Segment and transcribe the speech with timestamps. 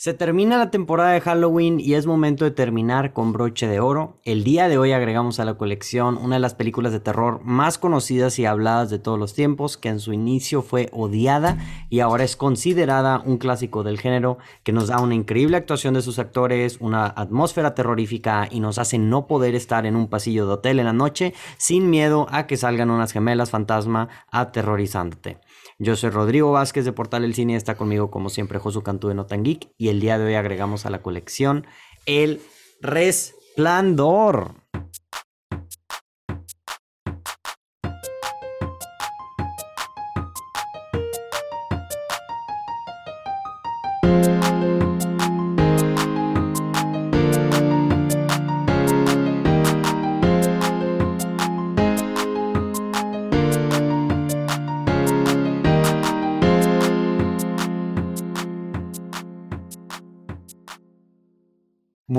[0.00, 4.18] Se termina la temporada de Halloween y es momento de terminar con broche de oro.
[4.24, 7.76] El día de hoy agregamos a la colección una de las películas de terror más
[7.76, 11.58] conocidas y habladas de todos los tiempos, que en su inicio fue odiada
[11.90, 16.00] y ahora es considerada un clásico del género, que nos da una increíble actuación de
[16.00, 20.54] sus actores, una atmósfera terrorífica y nos hace no poder estar en un pasillo de
[20.54, 25.40] hotel en la noche sin miedo a que salgan unas gemelas fantasma aterrorizándote.
[25.82, 29.14] Yo soy Rodrigo Vázquez de Portal El Cine, está conmigo como siempre Josu Cantú de
[29.14, 31.66] Notan Geek y el día de hoy agregamos a la colección
[32.04, 32.42] El
[32.82, 34.56] Resplandor.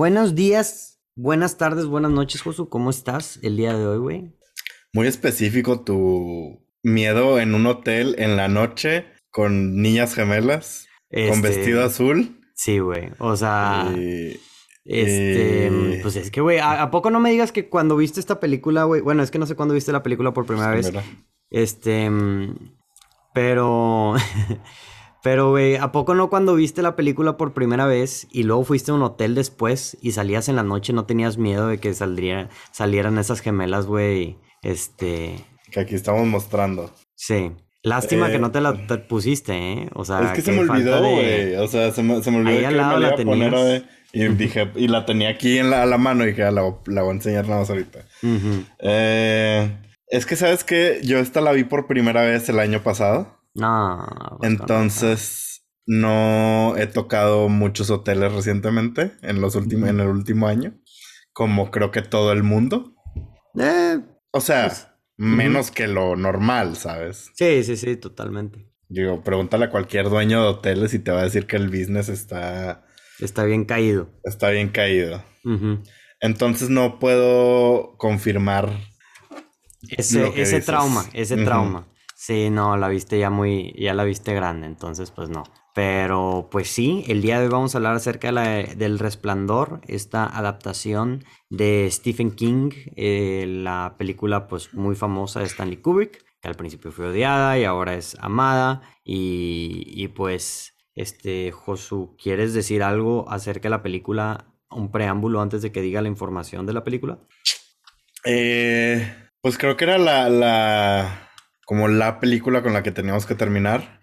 [0.01, 2.69] Buenos días, buenas tardes, buenas noches, Josu.
[2.69, 4.35] ¿Cómo estás el día de hoy, güey?
[4.93, 11.41] Muy específico tu miedo en un hotel en la noche con niñas gemelas, con Este,
[11.47, 12.41] vestido azul.
[12.55, 13.11] Sí, güey.
[13.19, 14.39] O sea, y-
[14.85, 18.39] este, pues es que, güey, ¿a, a poco no me digas que cuando viste esta
[18.39, 19.01] película, güey?
[19.01, 20.87] Bueno, es que no sé cuándo viste la película por primera vez.
[20.87, 21.03] Mira.
[21.51, 22.55] Este, mm,
[23.35, 24.15] pero,
[25.23, 28.91] pero, güey, ¿a poco no cuando viste la película por primera vez y luego fuiste
[28.91, 32.49] a un hotel después y salías en la noche, no tenías miedo de que saldría,
[32.71, 34.37] salieran esas gemelas, güey?
[34.63, 35.35] Este,
[35.71, 36.91] que aquí estamos mostrando.
[37.15, 37.51] sí.
[37.83, 39.89] Lástima que Eh, no te la te pusiste, ¿eh?
[39.95, 41.55] O sea, es que se me olvidó, de- güey.
[41.55, 43.85] O sea, se me, se me olvidó Ahí que al me lado la la poner,
[44.13, 46.61] Y dije, y la tenía aquí en la, a la mano y dije, "Ah, la,
[46.85, 48.05] la voy a enseñar nada más ahorita.
[48.79, 49.71] Eh,
[50.07, 51.01] es que, ¿sabes qué?
[51.03, 53.40] Yo esta la vi por primera vez el año pasado.
[53.53, 54.05] No.
[54.39, 60.73] pues, Entonces, no he tocado muchos hoteles recientemente, en los últimos, en el último año,
[61.33, 62.93] como creo que todo el mundo.
[63.59, 63.99] Eh,
[64.31, 64.87] O sea, Pues,
[65.17, 67.31] menos que lo normal, ¿sabes?
[67.35, 68.67] sí, sí, sí, totalmente.
[68.87, 72.09] Digo, pregúntale a cualquier dueño de hoteles y te va a decir que el business
[72.09, 72.85] está,
[73.19, 74.09] Está bien caído.
[74.23, 75.23] está bien caído.
[76.19, 78.69] Entonces no puedo confirmar.
[79.89, 80.65] Ese, ese dices.
[80.65, 81.87] trauma, ese trauma.
[82.23, 85.41] Sí, no, la viste ya muy, ya la viste grande, entonces pues no.
[85.73, 89.81] Pero pues sí, el día de hoy vamos a hablar acerca de la- del Resplandor,
[89.87, 96.47] esta adaptación de Stephen King, eh, la película pues muy famosa de Stanley Kubrick, que
[96.47, 98.83] al principio fue odiada y ahora es amada.
[99.03, 104.45] Y, y pues, este, Josu, ¿quieres decir algo acerca de la película?
[104.69, 107.17] Un preámbulo antes de que diga la información de la película.
[108.23, 109.11] Eh,
[109.41, 111.30] pues creo que era la, la,
[111.71, 114.01] como la película con la que teníamos que terminar.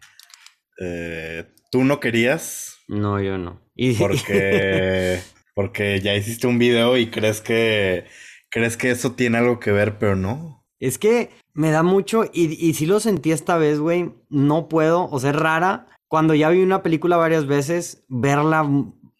[0.81, 3.61] Eh, tú no querías No, yo no.
[3.75, 5.21] Y, porque,
[5.55, 8.07] porque ya hiciste un video y crees que,
[8.49, 10.65] crees que eso tiene algo que ver, pero no.
[10.81, 15.07] Es que me da mucho, y, y sí lo sentí esta vez, güey, no puedo,
[15.11, 18.67] o sea, es rara, cuando ya vi una película varias veces, verla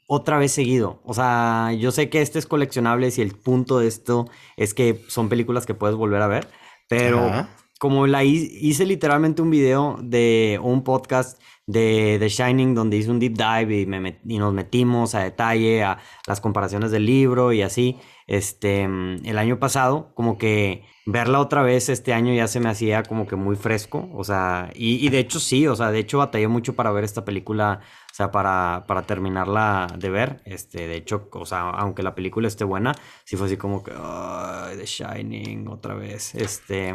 [0.07, 1.03] otra vez seguido.
[1.05, 4.25] O sea, yo sé que este es coleccionable y el punto de esto
[4.57, 6.49] es que son películas que puedes volver a ver,
[6.89, 7.51] pero Ajá.
[7.79, 13.11] Como la hi- hice literalmente un video de un podcast de The Shining donde hice
[13.11, 17.05] un deep dive y, me met- y nos metimos a detalle a las comparaciones del
[17.07, 22.35] libro y así, este, mm, el año pasado, como que verla otra vez este año
[22.35, 25.75] ya se me hacía como que muy fresco, o sea, y, de hecho sí, o
[25.77, 30.11] sea, de hecho batallé mucho para ver esta película, o sea, para, para terminarla de
[30.11, 32.93] ver, este, de hecho, o sea, aunque la película esté buena,
[33.25, 36.95] sí fue así como que, "Ay, The Shining otra vez, este...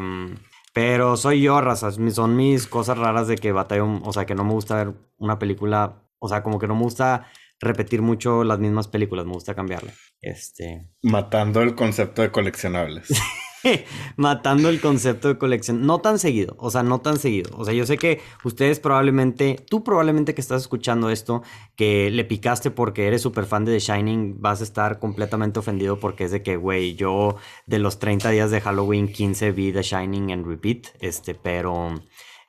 [0.74, 1.98] pero soy yo, razas.
[2.10, 4.00] Son mis cosas raras de que batallo.
[4.02, 6.02] O sea, que no me gusta ver una película.
[6.18, 7.30] O sea, como que no me gusta
[7.60, 9.24] repetir mucho las mismas películas.
[9.24, 9.92] Me gusta cambiarle.
[10.20, 10.90] Este.
[11.00, 13.08] Matando el concepto de coleccionables.
[14.16, 15.86] Matando el concepto de colección.
[15.86, 16.56] No tan seguido.
[16.58, 17.50] O sea, no tan seguido.
[17.56, 19.56] O sea, yo sé que ustedes probablemente.
[19.68, 21.42] Tú probablemente que estás escuchando esto.
[21.76, 24.40] Que le picaste porque eres súper fan de The Shining.
[24.40, 27.36] Vas a estar completamente ofendido porque es de que, güey, yo
[27.66, 30.86] de los 30 días de Halloween, 15 vi The Shining en repeat.
[31.00, 31.94] Este, pero.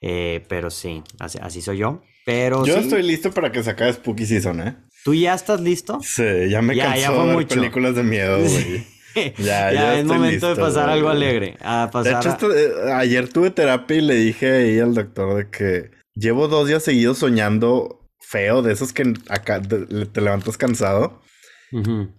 [0.02, 2.02] eh, pero sí, así, así soy yo.
[2.26, 4.76] Pero Yo sí, estoy listo para que se acabe Spooky Season, ¿eh?
[5.04, 6.00] ¿tú ya estás listo?
[6.02, 7.56] Sí, ya me Ya, cansó ya fue de ver mucho.
[7.56, 8.84] películas de miedo, güey.
[9.16, 10.98] Ya, Ya, ya es momento de pasar güey.
[10.98, 11.58] algo alegre.
[11.62, 14.94] A De pasar hecho, a- esto- eh, ayer tuve terapia y le dije ahí al
[14.94, 20.22] doctor de que llevo dos días seguidos soñando feo, de esos que acá te, te
[20.22, 21.22] levantas cansado.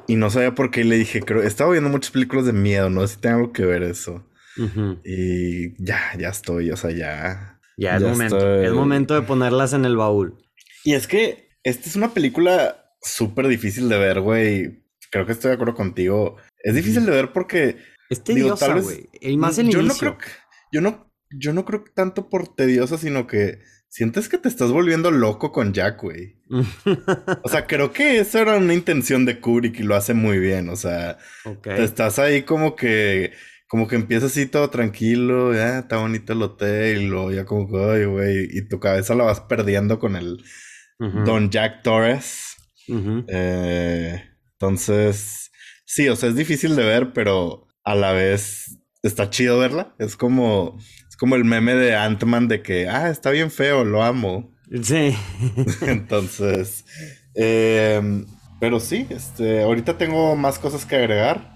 [0.07, 0.83] Y no sabía por qué.
[0.83, 3.53] Y le dije, creo, estaba viendo muchas películas de miedo, no sé si tengo algo
[3.53, 4.23] que ver eso.
[5.05, 7.59] Y ya, ya estoy, o sea, ya.
[7.77, 8.37] Ya es Ya momento.
[8.37, 10.37] estoy- Es momento de ponerlas en el baúl.
[10.85, 14.85] Y es que esta es una película súper difícil de ver, güey.
[15.11, 16.37] Creo que estoy de acuerdo contigo.
[16.62, 17.76] Es difícil de ver porque...
[18.08, 19.08] Es tediosa, güey.
[19.20, 19.94] Y más el yo inicio.
[19.94, 20.26] no creo que...
[20.73, 25.11] Yo no, yo no creo tanto por tediosa, sino que sientes que te estás volviendo
[25.11, 26.43] loco con Jack, güey.
[27.43, 30.69] o sea, creo que esa era una intención de Kubrick y lo hace muy bien.
[30.69, 31.19] O sea,
[31.62, 33.32] te estás ahí como que
[33.69, 37.69] como que empieza así todo tranquilo, ya está bonito el hotel, y luego ya como
[37.69, 40.43] que, ay, güey, y tu cabeza la vas perdiendo con el
[40.99, 42.56] Don Jack Torres.
[42.88, 45.46] Eh, entonces,
[45.87, 49.94] sí, o sea, es difícil de ver, pero a la vez está chido verla.
[49.99, 50.77] Es como,
[51.09, 54.53] es como el meme de Ant-Man de que, ah, está bien feo, lo amo.
[54.83, 55.17] Sí.
[55.83, 56.85] entonces,
[57.35, 58.25] eh,
[58.61, 61.55] pero sí, este, ahorita tengo más cosas que agregar.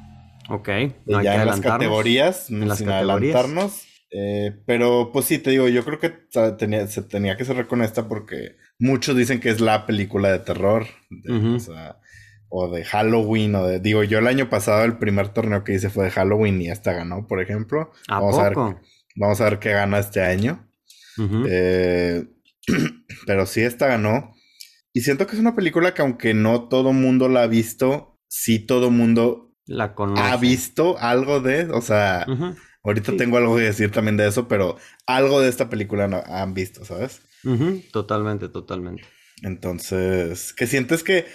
[0.49, 0.69] Ok,
[1.07, 3.87] no ya en las categorías, en las sin adelantarnos.
[4.13, 6.11] Eh, pero pues sí, te digo, yo creo que
[6.59, 10.41] tenía, se tenía que cerrar con esta porque muchos dicen que es la película de
[10.41, 10.87] terror.
[11.29, 11.59] o,
[12.73, 13.81] de Halloween, o de.
[13.81, 16.93] Digo, yo el año pasado el primer torneo que hice fue de Halloween y esta
[16.93, 17.93] ganó, por ejemplo.
[18.09, 18.55] vamos a ver.
[19.17, 20.69] Vamos a ver qué gana este año.
[21.49, 22.25] Eh,
[23.27, 24.35] pero sí, esta ganó.
[24.93, 28.59] Y siento que es una película que aunque no todo mundo la ha visto, sí
[28.59, 30.23] todo mundo la conoce.
[30.23, 31.71] ¿Ha visto algo de?
[31.71, 32.27] O sea,
[32.83, 34.77] ahorita tengo algo que decir también de eso, pero
[35.07, 37.23] algo de esta película no, han visto, ¿sabes?
[37.93, 39.05] Totalmente, totalmente.
[39.43, 41.27] Entonces, ¿qué sientes que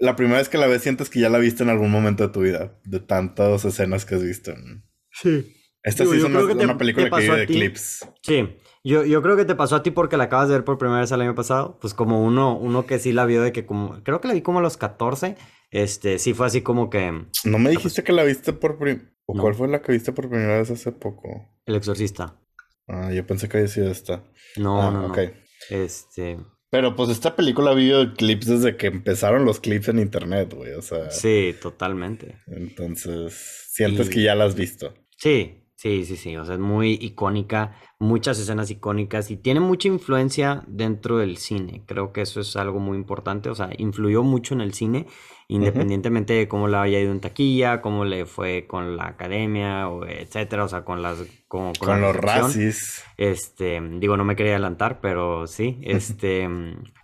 [0.00, 2.32] la primera vez que la ves sientes que ya la viste en algún momento de
[2.32, 2.78] tu vida?
[2.84, 4.52] De tantas escenas que has visto.
[5.12, 5.56] Sí.
[5.82, 8.06] Esta sí es una, película que vive de clips.
[8.22, 8.56] Sí.
[8.82, 11.00] Yo, yo creo que te pasó a ti porque la acabas de ver por primera
[11.00, 11.78] vez el año pasado.
[11.80, 14.02] Pues como uno, uno que sí la vio de que como...
[14.02, 15.36] Creo que la vi como a los 14
[15.70, 17.26] este, sí fue así como que.
[17.44, 20.28] No me dijiste que la viste por primera ¿O cuál fue la que viste por
[20.28, 21.48] primera vez hace poco?
[21.64, 22.36] El exorcista.
[22.88, 24.24] Ah, yo pensé que había sido esta.
[24.56, 25.14] No, ah, no, no.
[25.70, 26.38] Este.
[26.70, 30.72] Pero pues esta película vio clips desde que empezaron los clips en internet, güey.
[30.74, 31.10] O sea.
[31.10, 32.36] Sí, totalmente.
[32.46, 34.94] Entonces, sientes que ya la has visto.
[35.16, 36.36] Sí, sí, sí, sí.
[36.36, 41.82] O sea, es muy icónica, muchas escenas icónicas y tiene mucha influencia dentro del cine.
[41.86, 43.48] Creo que eso es algo muy importante.
[43.48, 45.06] O sea, influyó mucho en el cine
[45.50, 50.06] independientemente de cómo le haya ido en taquilla, cómo le fue con la academia, o
[50.06, 51.18] etcétera, o sea, con las
[51.48, 53.04] con, con, los racis.
[53.16, 56.48] Este, digo, no me quería adelantar, pero sí, este,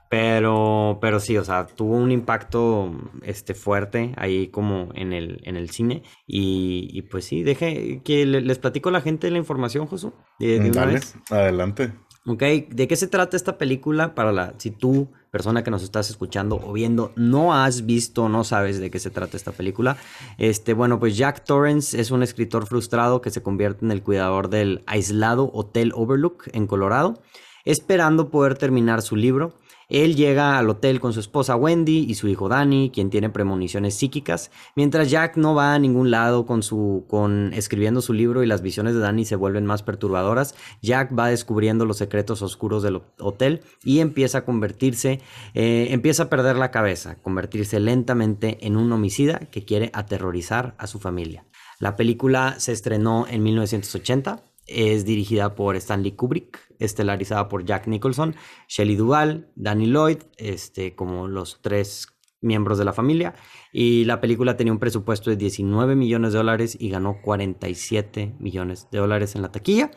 [0.08, 2.92] pero, pero sí, o sea, tuvo un impacto,
[3.22, 8.58] este, fuerte ahí como en el, en el cine y, pues sí, deje que les
[8.58, 11.16] platico a la gente la información, Josu, de, vez.
[11.30, 11.92] adelante.
[12.28, 16.10] Ok, ¿de qué se trata esta película para la, si tú, persona que nos estás
[16.10, 19.96] escuchando o viendo, no has visto, no sabes de qué se trata esta película?
[20.36, 24.50] Este, bueno, pues Jack Torrance es un escritor frustrado que se convierte en el cuidador
[24.50, 27.22] del aislado Hotel Overlook en Colorado,
[27.64, 29.54] esperando poder terminar su libro.
[29.88, 33.94] Él llega al hotel con su esposa Wendy y su hijo Danny, quien tiene premoniciones
[33.94, 38.46] psíquicas, mientras Jack no va a ningún lado con su con escribiendo su libro y
[38.46, 40.56] las visiones de Danny se vuelven más perturbadoras.
[40.82, 45.20] Jack va descubriendo los secretos oscuros del hotel y empieza a convertirse,
[45.54, 50.88] eh, empieza a perder la cabeza, convertirse lentamente en un homicida que quiere aterrorizar a
[50.88, 51.44] su familia.
[51.78, 58.34] La película se estrenó en 1980 es dirigida por Stanley Kubrick, estelarizada por Jack Nicholson,
[58.68, 62.08] Shelley Duvall, Danny Lloyd, este, como los tres
[62.40, 63.34] miembros de la familia.
[63.72, 68.88] Y la película tenía un presupuesto de 19 millones de dólares y ganó 47 millones
[68.90, 69.90] de dólares en la taquilla.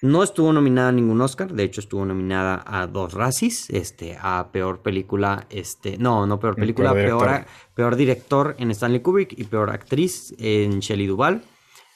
[0.00, 4.50] No estuvo nominada a ningún Oscar, de hecho estuvo nominada a dos Razzies, este, a
[4.52, 9.70] peor película, este, no, no peor película, peor, peor, director en Stanley Kubrick y peor
[9.70, 11.42] actriz en Shelley Duvall.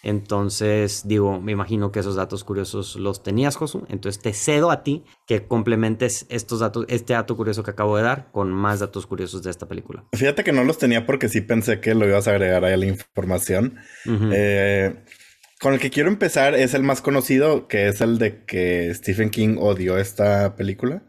[0.03, 3.87] Entonces, digo, me imagino que esos datos curiosos los tenías, Josu.
[3.89, 8.03] Entonces te cedo a ti que complementes estos datos, este dato curioso que acabo de
[8.03, 10.05] dar con más datos curiosos de esta película.
[10.13, 12.77] Fíjate que no los tenía porque sí pensé que lo ibas a agregar ahí a
[12.77, 13.79] la información.
[14.05, 15.05] Eh,
[15.61, 19.31] con el que quiero empezar es el más conocido, que es el de que Stephen
[19.31, 21.05] King odió esta película.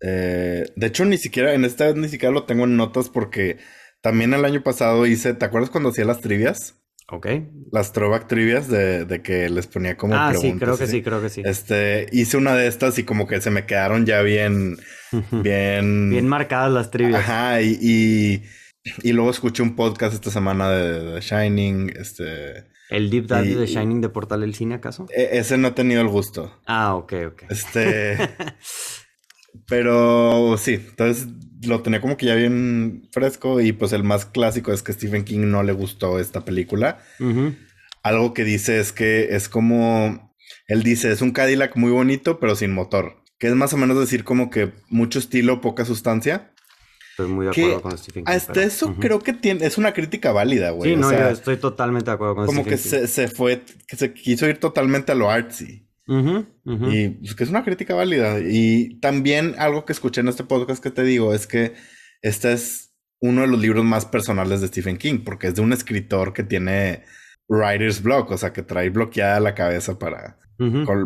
[0.00, 3.58] Eh, de hecho, ni siquiera, en esta vez ni siquiera lo tengo en notas porque
[4.00, 6.79] también el año pasado hice, ¿te acuerdas cuando hacía las trivias?
[7.12, 7.26] Ok.
[7.72, 11.28] Las throwback trivias de, que les ponía como ah, sí, creo que sí, creo que
[11.28, 11.42] sí.
[11.44, 14.76] Este, hice una de estas y como que se me quedaron ya bien,
[15.30, 16.10] bien...
[16.10, 17.20] bien marcadas las trivias.
[17.20, 18.42] Ajá, y,
[19.02, 22.70] y, luego escuché un podcast esta semana de, Shining, este...
[22.90, 25.06] ¿El Deep Dive de Shining de Portal del Cine, acaso?
[25.10, 26.60] E, ese no he tenido el gusto.
[26.66, 27.42] Ah, ok, ok.
[27.50, 28.16] Este...
[29.66, 31.28] pero sí, entonces
[31.62, 35.24] lo tenía como que ya bien fresco y pues el más clásico es que Stephen
[35.24, 36.98] King no le gustó esta película.
[38.02, 40.34] Algo que dice es que es como,
[40.66, 43.98] él dice, es un Cadillac muy bonito pero sin motor, que es más o menos
[43.98, 46.52] decir como que mucho estilo, poca sustancia.
[47.10, 48.32] Estoy muy de acuerdo con Stephen King.
[48.32, 50.90] Hasta eso creo que tiene, es una crítica válida, güey.
[50.90, 52.70] Sí, no, yo estoy totalmente de acuerdo con Stephen King.
[52.70, 55.89] Como que se, fue, que se quiso ir totalmente a lo artsy.
[56.10, 58.40] Y pues, que es una crítica válida.
[58.40, 61.74] Y también algo que escuché en este podcast que te digo es que
[62.22, 65.72] este es uno de los libros más personales de Stephen King, porque es de un
[65.72, 67.04] escritor que tiene
[67.48, 70.38] writer's block, o sea, que trae bloqueada la cabeza para,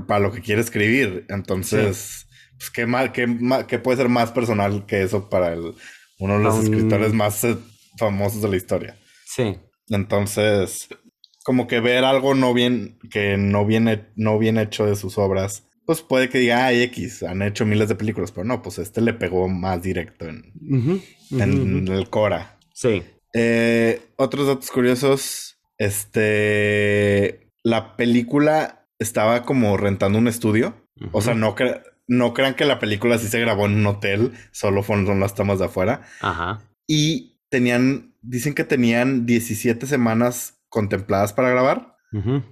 [0.06, 1.26] para lo que quiere escribir.
[1.28, 5.74] Entonces, pues, ¿qué, mal, qué, puede ser más personal que eso para el,
[6.18, 7.56] uno de los escritores más eh,
[7.98, 8.96] famosos de la historia?
[9.26, 9.58] Sí.
[9.88, 10.88] Entonces,
[11.44, 15.68] como que ver algo no bien, que no viene, no bien hecho de sus obras,
[15.84, 19.02] pues puede que diga, ay, X, han hecho miles de películas, pero no, pues este
[19.02, 20.52] le pegó más directo en,
[21.30, 22.58] en el Cora.
[22.72, 23.02] Sí.
[23.34, 30.74] Eh, otros datos curiosos, este, la película estaba como rentando un estudio,
[31.12, 31.54] o sea, no,
[32.06, 35.58] no crean que la película sí se grabó en un hotel, solo fueron las tomas
[35.58, 36.02] de afuera.
[36.22, 36.62] Ajá.
[36.86, 41.94] Y tenían, dicen que tenían 17 semanas contempladas para grabar.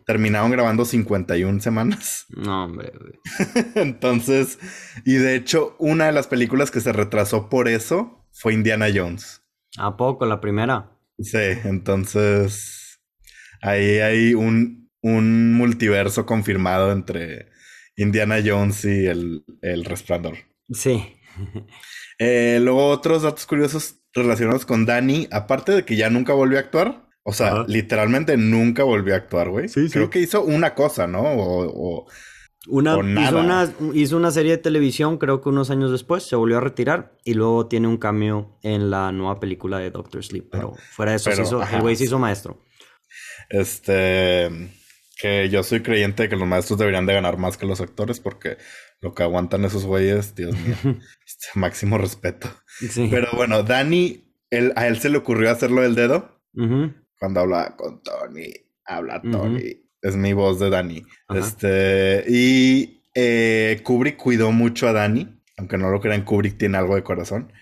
[0.06, 2.26] Terminaron grabando 51 semanas.
[2.30, 2.92] No, hombre.
[3.76, 4.58] Entonces,
[5.04, 9.44] y de hecho, una de las películas que se retrasó por eso fue Indiana Jones.
[9.78, 10.26] ¿A poco?
[10.26, 10.98] ¿La primera?
[11.18, 13.00] Sí, entonces
[13.60, 17.48] ahí hay un, un multiverso confirmado entre
[17.96, 20.38] Indiana Jones y el, el Resplandor.
[20.72, 21.14] Sí.
[22.18, 26.62] Eh, luego otros datos curiosos relacionados con Danny, aparte de que ya nunca volvió a
[26.62, 29.68] actuar, o sea, literalmente nunca volvió a actuar, güey.
[29.68, 31.22] Sí, Creo que hizo una cosa, ¿no?
[31.22, 32.06] O,
[32.68, 36.58] una, Hizo, una, hizo una serie de televisión, creo que unos años después, se volvió
[36.58, 40.48] a retirar y luego tiene un cambio en la nueva película de Doctor Sleep.
[40.50, 42.64] Pero fuera de eso, hizo, el güey se hizo maestro.
[43.48, 44.48] Este.
[45.20, 48.18] Que yo soy creyente de que los maestros deberían de ganar más que los actores
[48.18, 48.58] porque
[49.00, 50.74] lo que aguantan esos güeyes, Dios mío,
[51.26, 52.48] este, máximo respeto.
[53.10, 54.34] Pero bueno, Dani,
[54.74, 56.40] a él se le ocurrió hacerlo del dedo
[57.22, 58.52] cuando habla con Tony,
[58.84, 59.76] habla Tony.
[60.00, 61.04] Es mi voz de Dani.
[61.32, 66.96] Este, y eh, Kubrick cuidó mucho a Dani, aunque no lo crean, Kubrick tiene algo
[66.96, 67.52] de corazón.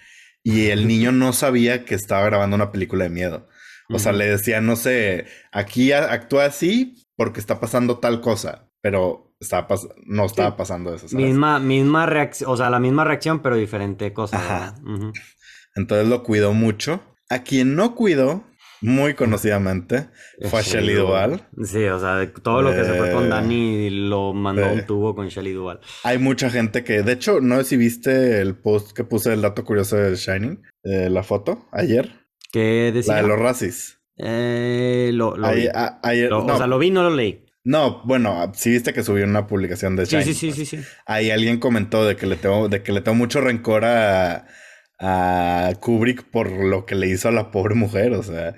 [0.42, 3.48] Y el niño no sabía que estaba grabando una película de miedo.
[3.90, 9.34] O sea, le decía, no sé, aquí actúa así porque está pasando tal cosa, pero
[9.40, 9.68] estaba
[10.06, 11.14] no estaba pasando eso.
[11.14, 14.74] Misma, misma reacción, o sea, la misma reacción, pero diferente cosa.
[15.74, 17.02] Entonces lo cuidó mucho.
[17.28, 18.49] A quien no cuidó
[18.80, 20.08] muy conocidamente,
[20.48, 21.46] fue a Shelly Duval.
[21.64, 25.28] Sí, o sea, todo lo que se fue con Dani lo mandó un tubo con
[25.28, 25.80] Shelly Duval.
[26.04, 29.42] Hay mucha gente que, de hecho, no sé si viste el post que puse el
[29.42, 32.10] dato curioso de Shining, eh, la foto, ayer.
[32.52, 33.14] ¿Qué decía?
[33.16, 34.00] La de los racis.
[34.16, 35.68] Eh, lo, lo vi.
[35.68, 37.46] O sea, lo vi, no lo leí.
[37.62, 40.26] No, bueno, sí viste que subió una publicación de Shining.
[40.26, 40.84] Sí, sí, sí, sí, sí.
[41.04, 44.46] Ahí alguien comentó de que le tengo, de que le tengo mucho rencor a
[45.00, 48.12] a Kubrick por lo que le hizo a la pobre mujer.
[48.12, 48.54] O sea,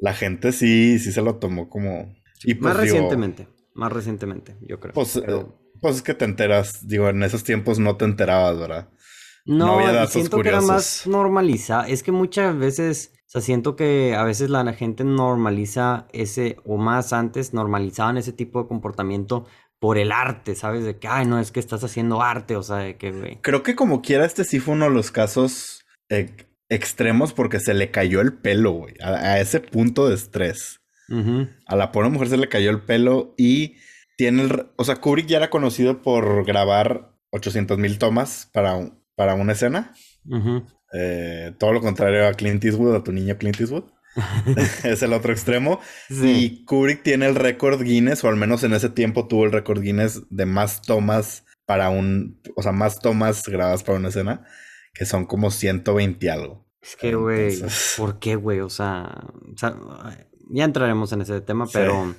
[0.00, 2.14] la gente sí, sí se lo tomó como.
[2.44, 4.94] Y más pues, recientemente, más recientemente, yo creo.
[4.94, 5.46] Pues, eh,
[5.80, 8.88] pues, es que te enteras, digo, en esos tiempos no te enterabas, ¿verdad?
[9.46, 11.86] No, siento que era más normaliza.
[11.86, 16.78] Es que muchas veces, o sea, siento que a veces la gente normaliza ese, o
[16.78, 19.44] más antes normalizaban ese tipo de comportamiento
[19.84, 20.82] por el arte, ¿sabes?
[20.82, 23.38] De que, ay, no, es que estás haciendo arte, o sea, de que, güey.
[23.42, 26.34] Creo que como quiera, este sí fue uno de los casos eh,
[26.70, 30.80] extremos porque se le cayó el pelo, güey, a, ese punto de estrés.
[31.66, 33.76] A la pobre mujer se le cayó el pelo y
[34.16, 34.68] tiene el...
[34.76, 39.92] O sea, Kubrick ya era conocido por grabar 800 mil tomas para, para una escena.
[40.94, 43.84] Eh, todo lo contrario a Clint Eastwood, a tu niño Clint Eastwood.
[44.84, 45.80] es el otro extremo.
[46.10, 49.80] Y Kubrick tiene el récord Guinness, o al menos en ese tiempo tuvo el récord
[49.80, 54.44] Guinness de más tomas para un, o sea, más tomas grabadas para una escena,
[54.92, 56.64] que son como 120 algo.
[56.82, 57.56] Es que, güey,
[57.96, 58.60] ¿por qué, güey?
[58.60, 59.26] O sea,
[60.50, 62.14] ya entraremos en ese tema, pero,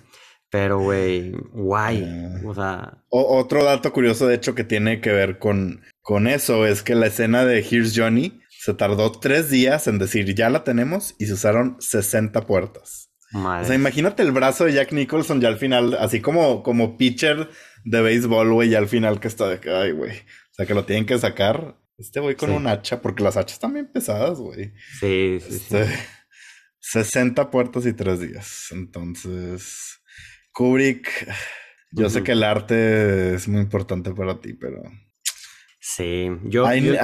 [0.49, 2.03] pero, güey, guay.
[2.03, 2.41] Eh.
[2.43, 3.03] o sea.
[3.09, 7.07] otro dato curioso, de hecho, que tiene que ver con, con eso, es que la
[7.07, 11.33] escena de Here's Johnny se tardó tres días en decir, ya la tenemos, y se
[11.33, 13.11] usaron 60 puertas.
[13.31, 17.47] O sea, imagínate el brazo de Jack Nicholson ya al final, así como, como pitcher
[17.83, 20.13] de béisbol, güey, ya al final que está de que, ay, güey.
[20.13, 21.77] O sea, que lo tienen que sacar.
[21.99, 24.73] Este güey con un hacha, porque las hachas están bien pesadas, güey.
[24.99, 25.77] Sí, sí, sí.
[26.79, 28.69] 60 este, puertas y tres días.
[28.71, 29.99] Entonces,
[30.53, 31.07] Kubrick,
[31.91, 34.81] yo sé que el arte es muy importante para ti, pero...
[35.79, 36.65] Sí, yo...
[36.65, 36.97] Hay,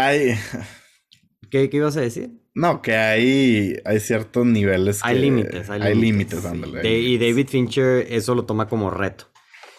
[1.52, 2.32] ¿Qué, ibas a decir?
[2.56, 5.02] No, que hay, hay ciertos niveles.
[5.04, 6.44] hay límites, hay, límites.
[6.84, 9.26] y David Fincher eso lo toma como reto.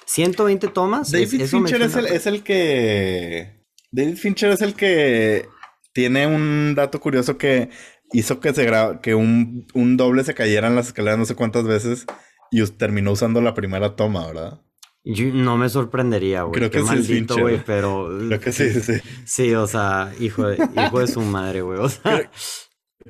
[0.05, 1.11] 120 tomas.
[1.11, 3.64] David Fincher es el, es el que.
[3.91, 5.49] David Fincher es el que
[5.93, 7.71] tiene un dato curioso que
[8.12, 8.71] hizo que se
[9.02, 12.07] que un, un doble se cayera en las escaleras no sé cuántas veces
[12.50, 14.61] y terminó usando la primera toma, ¿verdad?
[15.04, 16.54] No me sorprendería, güey.
[16.54, 18.09] Creo que Qué sí güey, pero...
[18.28, 18.94] Creo que sí, sí.
[19.25, 21.78] Sí, o sea, hijo de, hijo de su madre, güey.
[21.78, 22.30] O sea...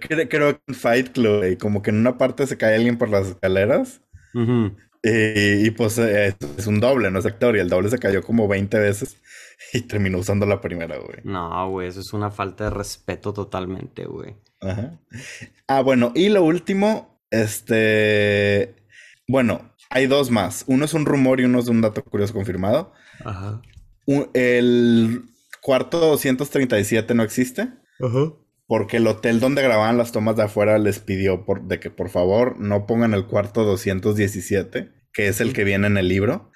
[0.00, 3.10] Creo, que en Fight Club, güey, como que en una parte se cae alguien por
[3.10, 4.00] las escaleras.
[5.02, 7.56] y, pues eh, es un doble, no es actor.
[7.56, 9.18] Y el doble se cayó como 20 veces
[9.72, 11.18] y terminó usando la primera, güey.
[11.24, 14.34] No, güey, eso es una falta de respeto totalmente, güey.
[14.60, 14.98] Ajá.
[15.66, 18.76] Ah, bueno, y lo último, este...
[19.28, 20.64] Bueno, hay dos más.
[20.66, 22.92] Uno es un rumor y uno es un dato curioso confirmado.
[23.24, 23.62] Ajá.
[24.34, 25.22] el
[25.60, 27.68] cuarto 237 no existe.
[28.00, 28.32] Ajá.
[28.66, 32.08] Porque el hotel donde grababan las tomas de afuera les pidió por, de que por
[32.08, 36.50] favor no pongan el cuarto 217, que es el que viene en el libro.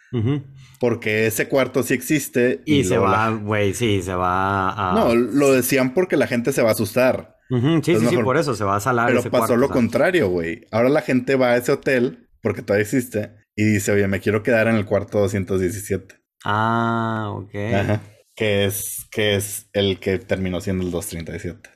[0.80, 2.62] Porque ese cuarto sí existe.
[2.64, 4.94] Y, se va, güey, sí, se va a...
[4.94, 7.36] No, lo decían porque la gente se va a asustar.
[7.48, 9.08] Sí, sí, sí, por eso se va a salar.
[9.08, 10.66] Pero pasó lo contrario, güey.
[10.72, 14.44] Ahora la gente va a ese hotel, porque todavía existe, y dice, oye, me quiero
[14.44, 16.14] quedar en el cuarto 217.
[16.44, 17.50] Ah, ok.
[18.36, 21.70] Que es, que es el que terminó siendo el 237.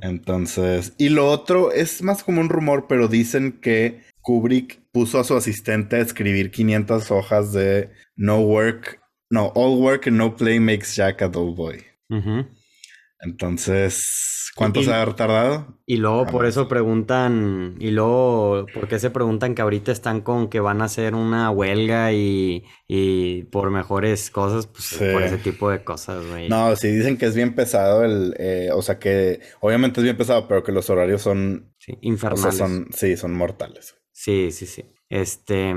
[0.00, 5.24] Entonces, y lo otro es más como un rumor, pero dicen que Kubrick puso a
[5.24, 10.58] su asistente a escribir 500 hojas de No Work, no, All Work and No Play
[10.58, 11.84] Makes Jack a Dull Boy.
[13.20, 15.78] Entonces, ¿cuánto se ha tardado?
[15.86, 20.48] Y luego por eso preguntan, y luego, ¿por qué se preguntan que ahorita están con
[20.48, 22.64] que van a hacer una huelga y,
[23.50, 24.66] por mejores cosas?
[24.66, 26.48] Pues por ese tipo de cosas, güey.
[26.48, 30.16] No, sí dicen que es bien pesado el, eh, o sea que obviamente es bien
[30.16, 31.74] pesado, pero que los horarios son...
[31.78, 32.56] Sí, infernales.
[32.56, 33.96] son, sí, son mortales.
[34.12, 34.84] Sí, sí, sí.
[35.08, 35.74] Este...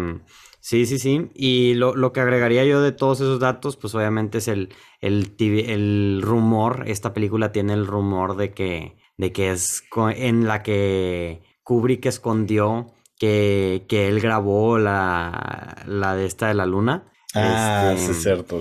[0.66, 1.30] Sí, sí, sí.
[1.36, 5.36] Y lo, lo, que agregaría yo de todos esos datos, pues obviamente es el, el,
[5.38, 6.86] el rumor.
[6.88, 9.84] Esta película tiene el rumor de que, de que es
[10.16, 16.66] en la que Kubrick escondió que, que él grabó la, la de esta de la
[16.66, 17.12] luna.
[17.36, 18.60] Ah, sí, es este, cierto.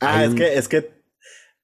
[0.00, 1.02] ah, es que, es que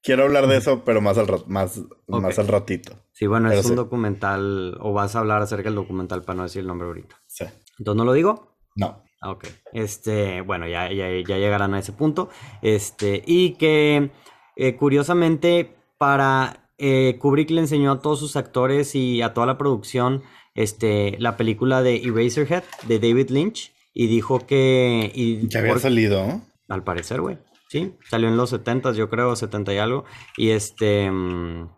[0.01, 3.05] quiero hablar de eso, pero más al, más, más al ratito.
[3.11, 6.61] Sí, bueno, es un documental, o vas a hablar acerca del documental para no decir
[6.61, 7.21] el nombre ahorita.
[7.27, 7.45] Sí.
[7.77, 8.57] Entonces, ¿no lo digo?
[8.75, 9.04] No.
[9.25, 9.45] Ah, ok.
[9.73, 12.29] Este, bueno, ya, ya, llegarán a ese punto.
[12.61, 14.11] Este, y que
[14.55, 19.57] eh, curiosamente para eh, Kubrick le enseñó a todos sus actores y a toda la
[19.57, 20.21] producción
[20.53, 25.11] este, la película de Eraserhead de David Lynch y dijo que...
[25.15, 26.41] Y ya había salido.
[26.67, 27.39] Al parecer, güey.
[27.67, 30.05] Sí, salió en los 70 yo creo, 70 y algo.
[30.37, 31.09] Y este...
[31.09, 31.71] Mm,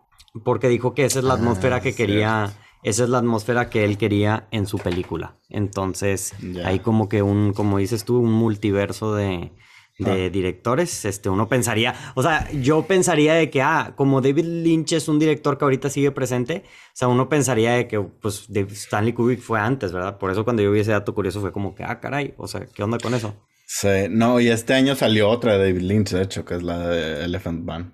[0.44, 3.84] porque dijo que esa es la ah, atmósfera que quería esa es la atmósfera que
[3.84, 5.36] él quería en su película.
[5.50, 9.52] Entonces, hay como que un, como dices tú, un multiverso de,
[9.98, 11.06] de directores.
[11.06, 15.20] Este, uno pensaría, o sea, yo pensaría de que, ah, como David Lynch es un
[15.20, 19.60] director que ahorita sigue presente, o sea, uno pensaría de que, pues, Stanley Kubrick fue
[19.60, 20.18] antes, ¿verdad?
[20.18, 22.66] Por eso cuando yo vi ese dato curioso fue como que, ah, caray, o sea,
[22.66, 23.34] ¿qué onda con eso?
[23.66, 26.88] Sí, no, y este año salió otra de David Lynch, de hecho, que es la
[26.88, 27.94] de Elephant Man.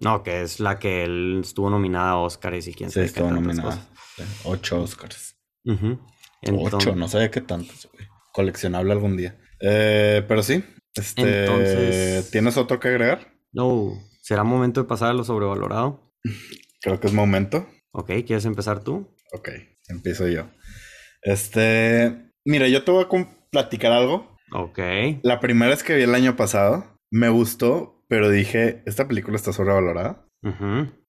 [0.00, 3.08] No, que es la que él estuvo nominada a Oscars y quién sabe.
[3.08, 3.88] Sí, estuvo nominada.
[4.44, 5.36] Ocho Oscars.
[6.50, 7.88] Ocho, no sé qué tantos,
[8.32, 9.38] Coleccionable algún día.
[9.60, 10.64] Eh, pero sí.
[10.94, 12.30] Este, Entonces...
[12.30, 13.32] ¿Tienes otro que agregar?
[13.52, 13.92] No.
[14.22, 16.12] ¿Será momento de pasar a lo sobrevalorado?
[16.80, 17.68] Creo que es momento.
[17.92, 19.14] Ok, ¿quieres empezar tú?
[19.32, 19.48] Ok,
[19.88, 20.48] empiezo yo.
[21.22, 22.30] Este.
[22.44, 24.36] Mira, yo te voy a platicar algo.
[24.52, 24.78] Ok.
[25.22, 29.52] La primera vez que vi el año pasado, me gustó, pero dije, esta película está
[29.52, 30.26] sobrevalorada.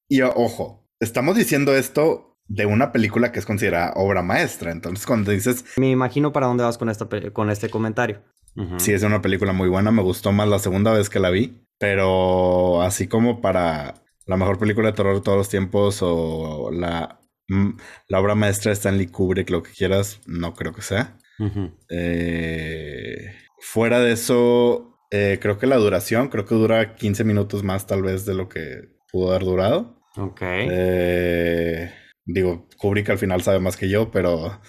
[0.08, 4.72] Y ojo, estamos diciendo esto de una película que es considerada obra maestra.
[4.72, 5.64] Entonces, cuando dices...
[5.78, 8.22] Me imagino para dónde vas con, esta con este comentario.
[8.78, 9.92] Sí, es una película muy buena.
[9.92, 11.64] Me gustó más la segunda vez que la vi.
[11.78, 13.94] Pero así como para
[14.26, 17.70] la mejor película de terror de todos los tiempos o la, mm,
[18.08, 21.18] la obra maestra de Stanley Kubrick, lo que quieras, no creo que sea.
[21.90, 27.88] Eh, fuera de eso, eh, creo que la duración, creo que dura 15 minutos más
[27.88, 30.02] tal vez de lo que pudo haber durado.
[30.18, 30.42] Ok.
[30.42, 31.94] Eh,
[32.32, 34.62] Digo, Kubrick al final sabe más que yo, pero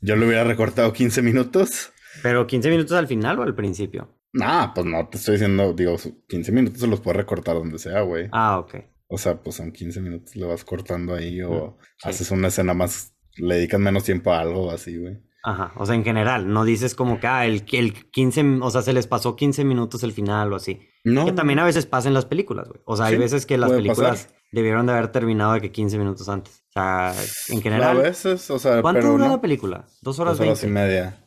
[0.00, 1.92] yo le hubiera recortado 15 minutos.
[2.22, 4.08] ¿Pero 15 minutos al final o al principio?
[4.32, 5.96] Nah, pues no, te estoy diciendo, digo,
[6.28, 8.28] 15 minutos se los puedes recortar donde sea, güey.
[8.32, 8.76] Ah, ok.
[9.08, 13.14] O sea, pues en 15 minutos le vas cortando ahí o haces una escena más,
[13.36, 15.18] le dedicas menos tiempo a algo así, güey.
[15.44, 18.80] Ajá, o sea, en general, no dices como que, ah, el, el 15, o sea,
[18.80, 20.80] se les pasó 15 minutos el final o así.
[21.04, 21.26] No.
[21.26, 22.80] Que también a veces pasa en las películas, güey.
[22.86, 26.28] O sea, hay veces que las películas debieron de haber terminado de que 15 minutos
[26.28, 26.61] antes.
[26.74, 27.14] O sea,
[27.48, 27.98] en general.
[27.98, 29.86] A veces, o sea, ¿Cuánto dura la película?
[30.00, 31.18] Dos horas, Dos horas y media.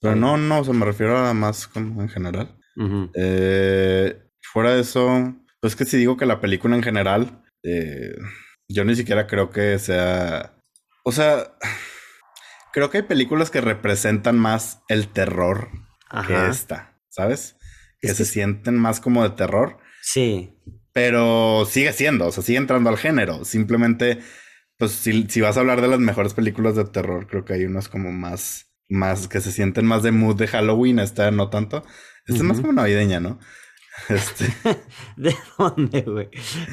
[0.00, 2.56] Pero no, no, o sea, me refiero a más como en general.
[3.14, 8.14] eh, fuera de eso, pues que si digo que la película en general, eh,
[8.68, 10.52] Yo ni siquiera creo que sea.
[11.04, 11.52] O sea,
[12.72, 15.70] creo que hay películas que representan más el terror
[16.26, 17.56] que esta, ¿sabes?
[18.00, 19.78] Que se sienten más como de terror.
[20.02, 20.52] Sí.
[20.92, 23.44] Pero sigue siendo, o sea, sigue entrando al género.
[23.44, 24.20] Simplemente,
[24.78, 27.64] pues si, si vas a hablar de las mejores películas de terror, creo que hay
[27.64, 31.84] unas como más, más que se sienten más de mood de Halloween, esta no tanto.
[32.26, 33.38] Esta es más como navideña, ¿no?
[34.10, 34.46] Este.
[35.16, 36.28] ¿De dónde, güey?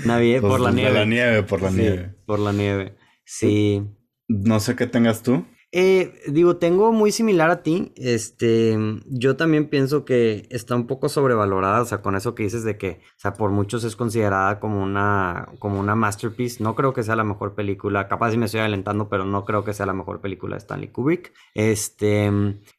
[0.05, 0.91] Navidad, Pues, por la nieve.
[0.93, 2.15] la nieve, por la Sí, nieve.
[2.25, 2.97] Por la nieve.
[3.25, 3.81] Sí.
[4.27, 5.45] No sé qué tengas tú.
[5.75, 7.91] Eh, digo, tengo muy similar a ti.
[7.95, 11.81] Este, yo también pienso que está un poco sobrevalorada.
[11.81, 14.83] O sea, con eso que dices de que, o sea, por muchos es considerada como
[14.83, 16.63] una, como una masterpiece.
[16.63, 18.07] No creo que sea la mejor película.
[18.07, 20.89] Capaz si me estoy adelantando, pero no creo que sea la mejor película de Stanley
[20.89, 21.33] Kubrick.
[21.55, 22.31] Este,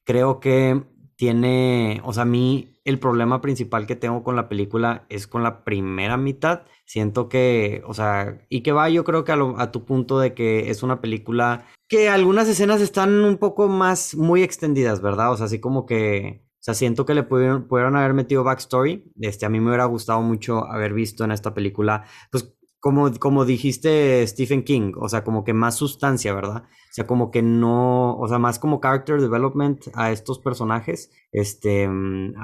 [0.05, 0.85] creo que
[1.17, 5.43] tiene, o sea, a mí el problema principal que tengo con la película es con
[5.43, 6.63] la primera mitad.
[6.87, 10.71] Siento que, o sea, y que va yo creo que a, tu punto de que
[10.71, 15.33] es una película que algunas escenas están un poco más, muy extendidas, ¿verdad?
[15.33, 19.05] O sea, así como que, o sea, siento que le pudieron, pudieron haber metido backstory.
[19.21, 23.47] Este, a mí me hubiera gustado mucho haber visto en esta película, pues, como, como
[23.47, 26.65] dijiste Stephen King, o sea, como que más sustancia, ¿verdad?
[26.65, 31.11] O sea, como que no, o sea, más como character development a estos personajes.
[31.33, 32.35] Este, mm,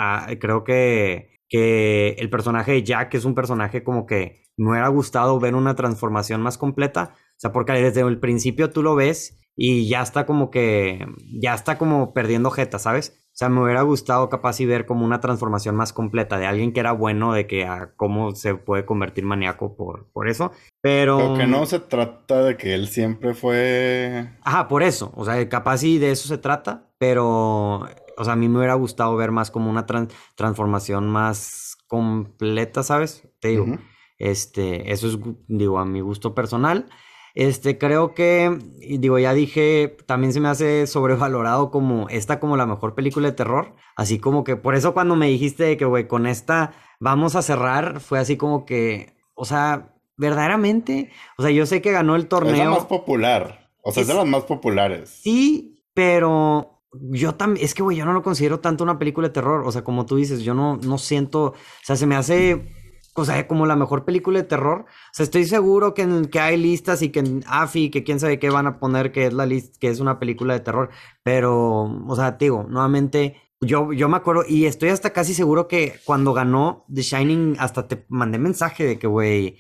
[0.41, 5.39] creo que, que el personaje de Jack es un personaje como que me hubiera gustado
[5.41, 7.15] ver una transformación más completa.
[7.15, 11.05] O sea, porque desde el principio tú lo ves y ya está como que,
[11.41, 13.21] ya está como perdiendo jeta, ¿sabes?
[13.27, 16.73] O sea, me hubiera gustado capaz y ver como una transformación más completa de alguien
[16.73, 20.53] que era bueno, de que a cómo se puede convertir maníaco por, por eso.
[20.83, 21.17] Pero...
[21.17, 24.31] Creo que no se trata de que él siempre fue.
[24.43, 25.13] Ajá, por eso.
[25.15, 27.89] O sea, capaz y de eso se trata, pero,
[28.21, 32.83] o sea, a mí me hubiera gustado ver más como una tran- transformación más completa,
[32.83, 33.29] ¿sabes?
[33.41, 33.67] Te digo,
[34.19, 36.87] este, eso es, digo, a mi gusto personal.
[37.35, 38.59] Este, creo que,
[38.99, 43.35] digo, ya dije, también se me hace sobrevalorado como esta como la mejor película de
[43.37, 43.75] terror.
[43.97, 48.01] Así como que, por eso cuando me dijiste que, güey, con esta vamos a cerrar,
[48.01, 52.25] fue así como que, o sea, verdaderamente, o sea, yo sé que ganó el Es
[52.25, 52.71] la torneo.
[52.73, 53.71] más popular.
[53.83, 55.09] O sea, es, de las más populares.
[55.23, 59.35] Sí, pero yo también, es que, güey, yo no lo considero tanto una película de
[59.35, 59.67] terror.
[59.67, 62.75] O sea, como tú dices, yo no, no siento, o sea, se me hace,
[63.15, 64.87] o sea, como la mejor película de terror.
[64.89, 68.19] O sea, estoy seguro que, en- que hay listas y que en AFI, que quién
[68.21, 70.91] sabe qué van a poner que es la lista, que es una película de terror.
[71.23, 75.69] Pero, o sea, te digo, nuevamente, yo, yo me acuerdo y estoy hasta casi seguro
[75.69, 79.59] que cuando ganó The Shining, hasta te mandé mensaje de que, güey,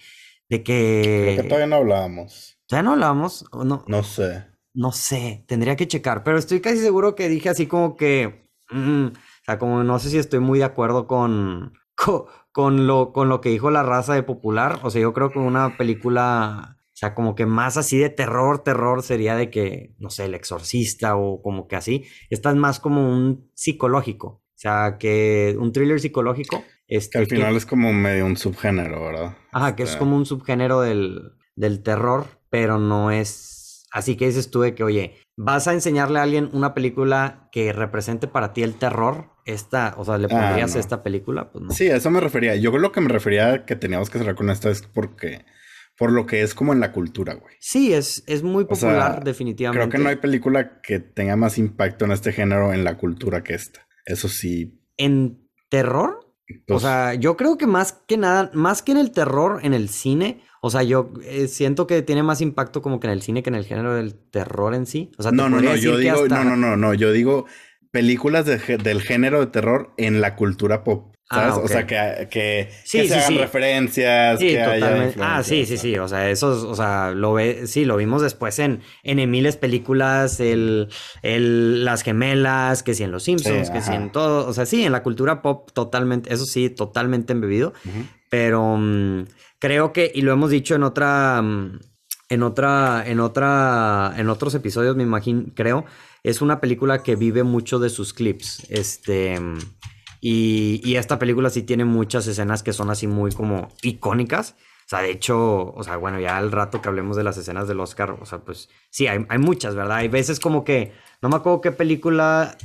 [0.48, 0.62] de
[1.10, 1.48] Creo que que...
[1.48, 2.58] todavía no hablábamos.
[2.68, 3.44] ¿Ya no hablamos?
[3.52, 3.84] ¿O no?
[3.86, 4.46] No sé.
[4.80, 9.06] No sé, tendría que checar, pero estoy casi seguro que dije así como que, mm,
[9.08, 13.28] o sea, como no sé si estoy muy de acuerdo con, co- con, lo, con
[13.28, 16.96] lo que dijo la raza de popular, o sea, yo creo que una película, o
[17.00, 21.14] sea, como que más así de terror, terror sería de que, no sé, El Exorcista
[21.16, 26.00] o como que así, esta es más como un psicológico, o sea, que un thriller
[26.00, 29.36] psicológico, Que este, al que- final es como medio un subgénero, ¿verdad?
[29.52, 33.58] Ajá, que es Este, como un subgénero del, del terror, pero no es...
[33.92, 37.72] Así que dices tú de que, oye, vas a enseñarle a alguien una película que
[37.72, 40.80] represente para ti el terror, esta, o sea, ¿le Ah, pondrías no.
[40.80, 41.50] esta película?
[41.50, 41.70] Pues no.
[41.72, 42.54] Sí, a eso me refería.
[42.56, 45.44] Yo lo que me refería que teníamos que cerrar con esto es porque,
[45.98, 47.56] por lo que es como en la cultura, güey.
[47.58, 49.88] Sí, es, es muy O sea, popular, definitivamente.
[49.88, 53.42] Creo que no hay película que tenga más impacto en este género en la cultura
[53.42, 53.88] que esta.
[54.04, 54.80] Eso sí.
[54.96, 56.20] ¿En terror?
[56.50, 59.72] o pues, sea, yo creo que más que nada, más que en el terror, en
[59.74, 63.22] el cine, o sea, yo eh, siento que tiene más impacto como que en el
[63.22, 65.10] cine que en el género del terror en sí.
[65.18, 67.46] O sea, no, no, no, yo digo, hasta- no, no, no, no, yo digo
[67.90, 71.14] películas de del género de terror en la cultura pop.
[71.32, 71.64] Ah, ¿Sabes?
[71.64, 73.38] O sea, que, que, Sí, que sí, se hagan sí.
[73.38, 75.14] referencias, Sí, que haya.
[75.20, 75.96] Ah, sí, sí, sí.
[75.96, 79.56] O sea, eso, es- o sea, lo ve, sí, lo vimos después en, en miles
[79.56, 80.88] películas, el,
[81.22, 84.02] el, las gemelas, que sí en Los Simpsons, Sí, que sí ajá.
[84.02, 84.48] en todo.
[84.48, 87.74] O sea, sí, en la cultura pop totalmente, eso sí, totalmente embebido.
[88.30, 89.24] Pero mm,
[89.58, 91.80] creo que, y lo hemos dicho en otra, mm,
[92.30, 95.84] en otra, en otra, en otros episodios, me imagino, creo,
[96.22, 98.66] es una película que vive mucho de sus clips.
[98.70, 99.58] Este, mm,
[100.22, 104.54] y, y esta película sí tiene muchas escenas que son así muy como icónicas.
[104.86, 107.68] O sea, de hecho, o sea, bueno, ya al rato que hablemos de las escenas
[107.68, 109.98] del Oscar, o sea, pues sí, hay, hay muchas, ¿verdad?
[109.98, 112.56] Hay veces como que, no me acuerdo qué película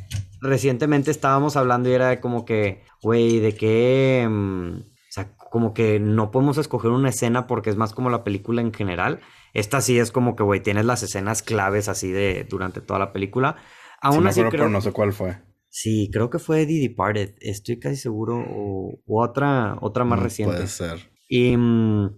[0.41, 4.27] recientemente estábamos hablando y era como que, güey, de qué,
[5.55, 9.21] como que no podemos escoger una escena porque es más como la película en general.
[9.53, 13.13] Esta sí es como que, güey, tienes las escenas claves así de durante toda la
[13.13, 13.55] película.
[14.01, 14.51] Aún así creo...
[14.51, 15.37] pero no sé cuál fue.
[15.69, 20.23] Sí, creo que fue The Departed, estoy casi seguro, o, o otra, otra más Mm,
[20.23, 20.55] reciente.
[20.57, 21.09] Puede ser.
[21.29, 22.09] Y, mm,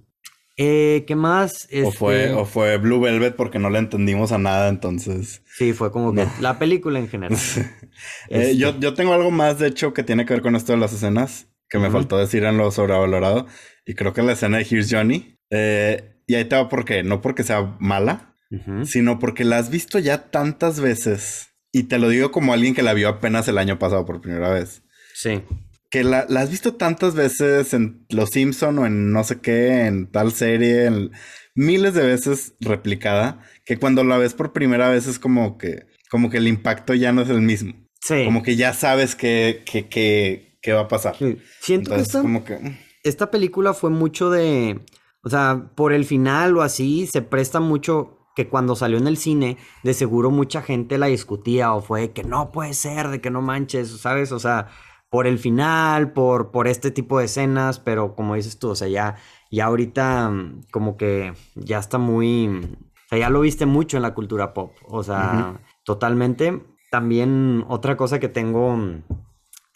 [0.60, 1.67] Eh, ¿Qué más?
[1.86, 5.43] O, fue, Este, o fue Blue Velvet porque no le entendimos a nada, entonces.
[5.45, 6.32] Sí, fue como que No.
[6.41, 7.38] la película en general.
[8.30, 10.80] Eh, yo, yo tengo algo más, de hecho, que tiene que ver con esto de
[10.80, 11.98] las escenas, que me Ujú.
[11.98, 13.48] faltó decir en lo sobrevalorado.
[13.86, 15.38] Y creo que la escena de Here's Johnny.
[15.50, 17.04] eh, y ahí te va por qué.
[17.04, 18.86] No porque sea mala, ujú.
[18.86, 21.52] sino porque la has visto ya tantas veces.
[21.72, 24.50] Y te lo digo como alguien que la vio apenas el año pasado por primera
[24.50, 24.82] vez.
[25.14, 25.42] Sí.
[25.90, 29.86] Que la, la has visto tantas veces en Los Simpson o en no sé qué,
[29.86, 31.12] en tal serie, en
[31.56, 36.30] miles de veces replicada, que cuando la ves por primera vez es como que, como
[36.30, 37.74] que el impacto ya no es el mismo.
[38.02, 38.26] Sí.
[38.26, 41.15] Como que ya sabes que, que, que, que va a pasar.
[41.15, 41.38] Sí.
[41.62, 42.58] Siento Entonces, que esta, como que...
[42.58, 44.80] mm, esta película fue mucho de.
[45.24, 49.17] O sea, por el final o así, se presta mucho que cuando salió en el
[49.17, 53.32] cine, de seguro mucha gente la discutía o fue que no puede ser, de que
[53.32, 54.32] no manches, ¿sabes?
[54.32, 54.67] O sea,
[55.10, 58.88] por el final, por, por este tipo de escenas, pero como dices tú, o sea,
[58.88, 59.15] ya,
[59.50, 62.48] ya ahorita mm, como que ya está muy.
[62.48, 64.74] O sea, ya lo viste mucho en la cultura pop.
[64.86, 66.62] O sea, totalmente.
[66.91, 69.04] También otra cosa que tengo mm,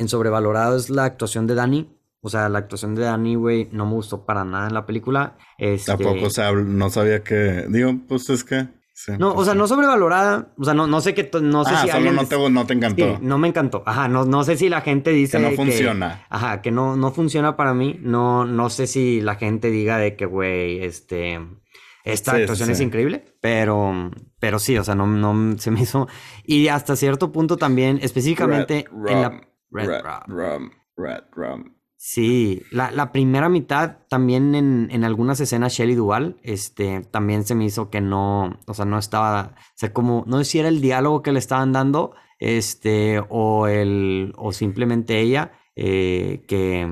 [0.02, 1.98] en sobrevalorado es la actuación de Dani.
[2.24, 5.38] O sea, la actuación de Dani, güey, no me gustó para nada en la película.
[5.58, 7.66] Este, Tampoco, o sea, no sabía que...
[7.70, 8.68] Digo, pues es que...
[8.94, 9.58] sí, No, o pues sea, sí.
[9.58, 10.54] no sobrevalorada.
[10.56, 12.50] O sea, no, no sé qué, to- no sé ah, si solo alguien no te,
[12.52, 13.16] no te encantó.
[13.18, 13.82] Sí, no me encantó.
[13.88, 16.26] Ajá, no, no sé si la gente dice Que no funciona.
[16.30, 17.98] ajá, que no, no funciona para mí.
[18.02, 21.40] No, no sé si la gente diga de que, güey, este,
[22.04, 26.08] esta actuación es increíble, pero, pero sí, o sea, no, no se me hizo.
[26.46, 30.24] Y hasta cierto punto también, específicamente Red en la Red red Rum.
[30.28, 31.76] rum, red rum.
[32.04, 37.54] Sí, la, la primera mitad también en, en algunas escenas Shelley Duval, este, también se
[37.54, 40.70] me hizo que no, o sea, no estaba, o sea, como, no sé si era
[40.70, 46.88] el diálogo que le estaban dando, este, o el, o simplemente ella, eh, que,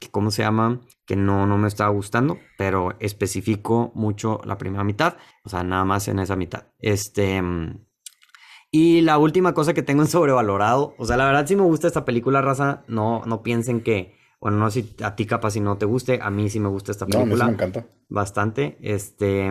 [0.00, 0.80] que, ¿cómo se llama?
[1.04, 5.84] Que no, no me estaba gustando, pero especifico mucho la primera mitad, o sea, nada
[5.84, 6.68] más en esa mitad.
[6.78, 7.42] Este,
[8.78, 11.86] y la última cosa que tengo en sobrevalorado, o sea, la verdad sí me gusta
[11.86, 15.60] esta película, raza, no, no piensen que, bueno, no sé si a ti capaz si
[15.60, 17.52] no te guste, a mí sí me gusta esta No, a mí sí película me
[17.52, 17.86] encanta.
[18.10, 19.50] bastante, este,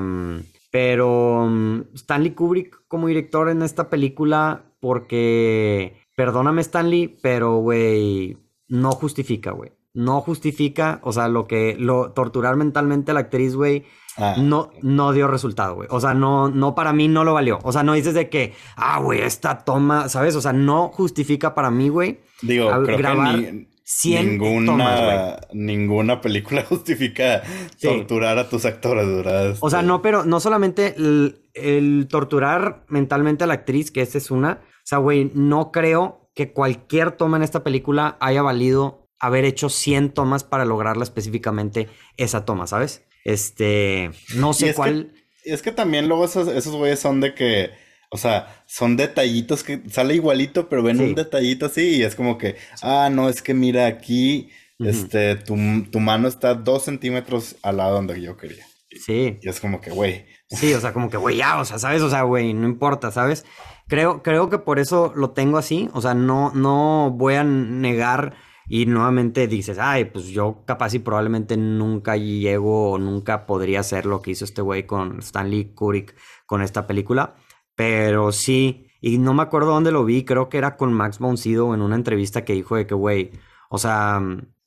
[0.69, 1.51] pero
[1.95, 9.71] Stanley Kubrick como director en esta película, porque, perdóname Stanley, pero, güey, no justifica, güey,
[9.95, 13.85] no justifica, o sea, lo que, lo, torturar mentalmente a la actriz, güey,
[14.17, 15.87] Ah, no, no dio resultado, güey.
[15.91, 17.59] O sea, no, no, para mí no lo valió.
[17.63, 20.35] O sea, no dices de que, ah, güey, esta toma, ¿sabes?
[20.35, 22.19] O sea, no justifica para mí, güey.
[22.41, 27.43] Digo, a- creo grabar que ni, 100 ninguna, tomas, ninguna película justifica
[27.77, 27.87] Sí.
[27.87, 29.55] torturar a tus actores, ¿verdad?
[29.59, 34.01] O sea, Este, no, pero no solamente el, el torturar mentalmente a la actriz, que
[34.01, 34.61] esa es una.
[34.63, 39.69] O sea, güey, no creo que cualquier toma en esta película haya valido haber hecho
[39.69, 43.05] 100 tomas para lograrla específicamente esa toma, ¿sabes?
[43.25, 45.13] Este, no sé es que- cuál.
[45.43, 47.71] Y es que también luego esos, esos güeyes son de que,
[48.09, 51.03] o sea, son detallitos que sale igualito, pero ven Sí.
[51.03, 55.55] un detallito así y es como que, ah, no, es que mira aquí, este, tu,
[55.91, 58.65] tu mano está dos centímetros al lado donde yo quería.
[59.05, 59.37] Sí.
[59.41, 62.03] Y es como que, güey, Sí, o sea, como que, güey, ya, o sea, ¿sabes?
[62.03, 63.45] O sea, güey, no importa, ¿sabes?
[63.87, 68.35] Creo, creo que por eso lo tengo así, o sea, no, no voy a negar
[68.67, 74.05] y nuevamente dices, ay, pues yo capaz y probablemente nunca llego o nunca podría hacer
[74.05, 77.35] lo que hizo este güey con Stanley Kubrick con esta película,
[77.75, 81.73] pero sí, y no me acuerdo dónde lo vi, creo que era con Max Boncido
[81.73, 83.31] en una entrevista que dijo de que, güey,
[83.69, 84.21] o sea,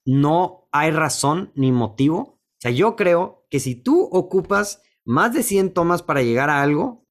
[0.05, 2.19] no hay razón ni motivo.
[2.19, 6.63] O sea, yo creo que si tú ocupas más de 100 tomas para llegar a
[6.63, 7.07] algo,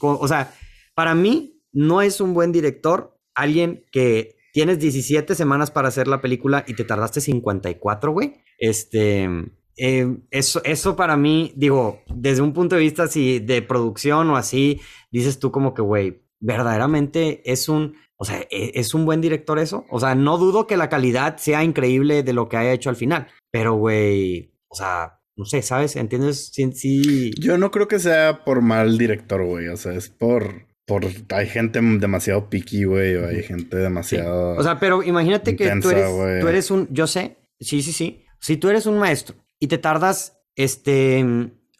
[0.00, 0.54] o sea,
[0.94, 6.20] para mí no es un buen director alguien que tienes 17 semanas para hacer la
[6.20, 8.34] película y te tardaste 54, güey.
[8.58, 9.28] Este,
[9.76, 14.36] eh, eso, eso para mí, digo, desde un punto de vista así de producción o
[14.36, 19.20] así, dices tú como que, güey, verdaderamente es un, o sea, e- es un buen
[19.20, 19.86] director eso.
[19.90, 22.96] O sea, no dudo que la calidad sea increíble de lo que haya hecho al
[22.96, 25.96] final, pero, güey, o sea, no sé, ¿sabes?
[25.96, 26.50] ¿Entiendes?
[26.52, 27.30] Sí, sí.
[27.40, 31.46] yo no creo que sea por mal director, güey, o sea, es por, por, hay
[31.46, 33.82] gente demasiado picky, güey, o hay gente Sí.
[33.82, 34.56] demasiado...
[34.56, 38.24] O sea, pero imagínate que tú eres, tú eres un, yo sé, sí, sí, sí.
[38.40, 41.24] Si tú eres un maestro y te tardas, este,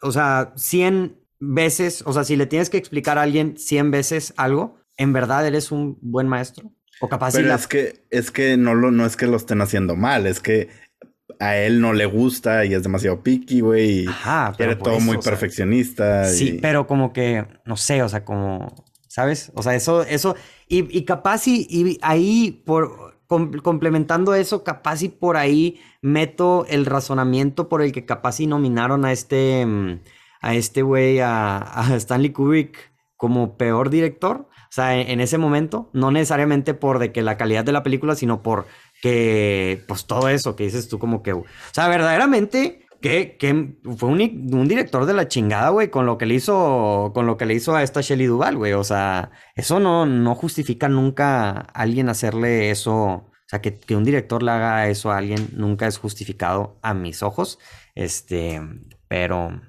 [0.01, 4.33] o sea, 100 veces, o sea, si le tienes que explicar a alguien 100 veces
[4.37, 6.71] algo, ¿en verdad eres un buen maestro?
[7.01, 7.55] O capaz si Pero la...
[7.55, 10.69] es que, es que no, lo, no es que lo estén haciendo mal, es que
[11.39, 15.05] a él no le gusta y es demasiado picky, güey, Ajá, pero quiere todo eso,
[15.05, 16.25] muy o sea, perfeccionista.
[16.25, 19.51] Sí, pero como que, no sé, o sea, como, ¿sabes?
[19.53, 20.35] O sea, eso, eso,
[20.67, 26.87] y, y capaz y, y ahí por, complementando eso, capaz y por ahí meto el
[26.87, 29.99] razonamiento por el que capaz y nominaron a este, mm,
[30.41, 34.47] a este güey, a, Stanley Kubrick como peor director.
[34.49, 38.15] O sea, en, ese momento, no necesariamente por de que la calidad de la película,
[38.15, 38.65] sino por
[39.03, 44.67] que, pues todo eso que dices tú como que, o sea, verdaderamente que, fue un,
[44.67, 47.75] director de la chingada, güey, con lo que le hizo, con lo que le hizo
[47.75, 48.73] a esta Shelly Duval, güey.
[48.73, 52.95] O sea, eso no, no justifica nunca a alguien hacerle eso.
[52.95, 56.93] O sea, que, que, un director le haga eso a alguien nunca es justificado a
[56.93, 57.59] mis ojos.
[57.93, 58.61] Este,
[59.09, 59.61] pero,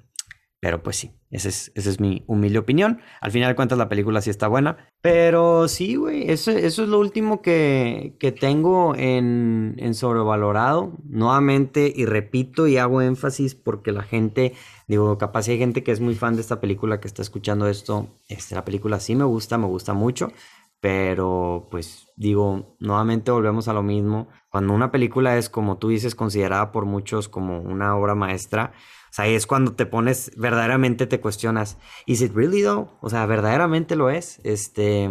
[0.65, 2.99] pero pues sí, esa es, es mi humilde opinión.
[3.21, 4.89] Al final de cuentas la película sí está buena.
[4.99, 10.93] Pero sí, güey, eso, eso es lo último que, que tengo en, en, sobrevalorado.
[11.03, 14.55] Nuevamente, y repito y hago énfasis porque la gente,
[14.87, 18.07] digo, capaz hay gente que es muy fan de esta película que está escuchando esto.
[18.27, 20.31] Este, la película sí me gusta, me gusta mucho.
[20.79, 24.29] Pero pues digo, nuevamente volvemos a lo mismo.
[24.49, 28.73] Cuando una película es, como tú dices, considerada por muchos como una obra maestra,
[29.15, 32.89] sea, ahí es cuando te pones, verdaderamente te cuestionas, ¿is it really though?
[32.99, 34.41] O sea, verdaderamente lo es.
[34.43, 35.09] Este,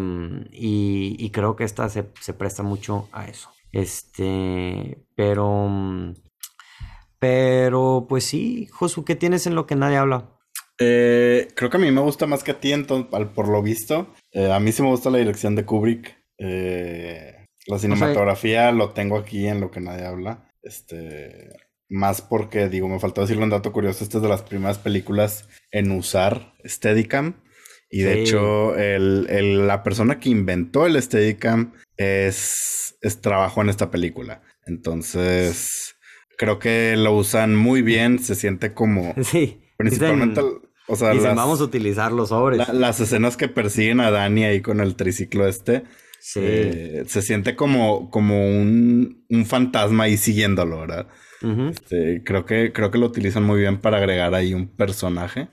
[0.52, 3.50] y, creo que esta se, presta mucho a eso.
[3.72, 6.14] Este, pero,
[7.18, 10.30] pero pues sí, Josu, ¿qué tienes en lo que nadie habla?
[10.78, 14.08] Eh, creo que a mí me gusta más que a ti, entonces, por lo visto.
[14.32, 16.14] Eh, a mí sí me gusta la dirección de Kubrick.
[16.38, 20.50] Eh, la cinematografía lo tengo aquí en lo que nadie habla.
[20.62, 21.48] Este,
[21.94, 24.02] más porque, digo, me faltó decirle un dato curioso.
[24.02, 27.34] Esta es de las primeras películas en usar Steadicam.
[27.88, 33.92] Y de hecho, el, la persona que inventó el Steadicam es, es trabajó en esta
[33.92, 34.42] película.
[34.66, 35.94] Entonces,
[36.36, 38.18] creo que lo usan muy bien.
[38.18, 39.14] Se siente como.
[39.22, 39.60] Sí.
[39.76, 40.40] Principalmente.
[40.88, 42.68] o sea, vamos a utilizar los sobres.
[42.72, 45.84] las escenas que persiguen a Dani ahí con el triciclo este.
[46.18, 46.40] Sí.
[46.42, 51.06] Eh, se siente como, como un, un fantasma ahí siguiéndolo, ¿verdad?
[51.70, 55.48] Este, creo, que, creo que lo utilizan muy bien para agregar ahí un personaje.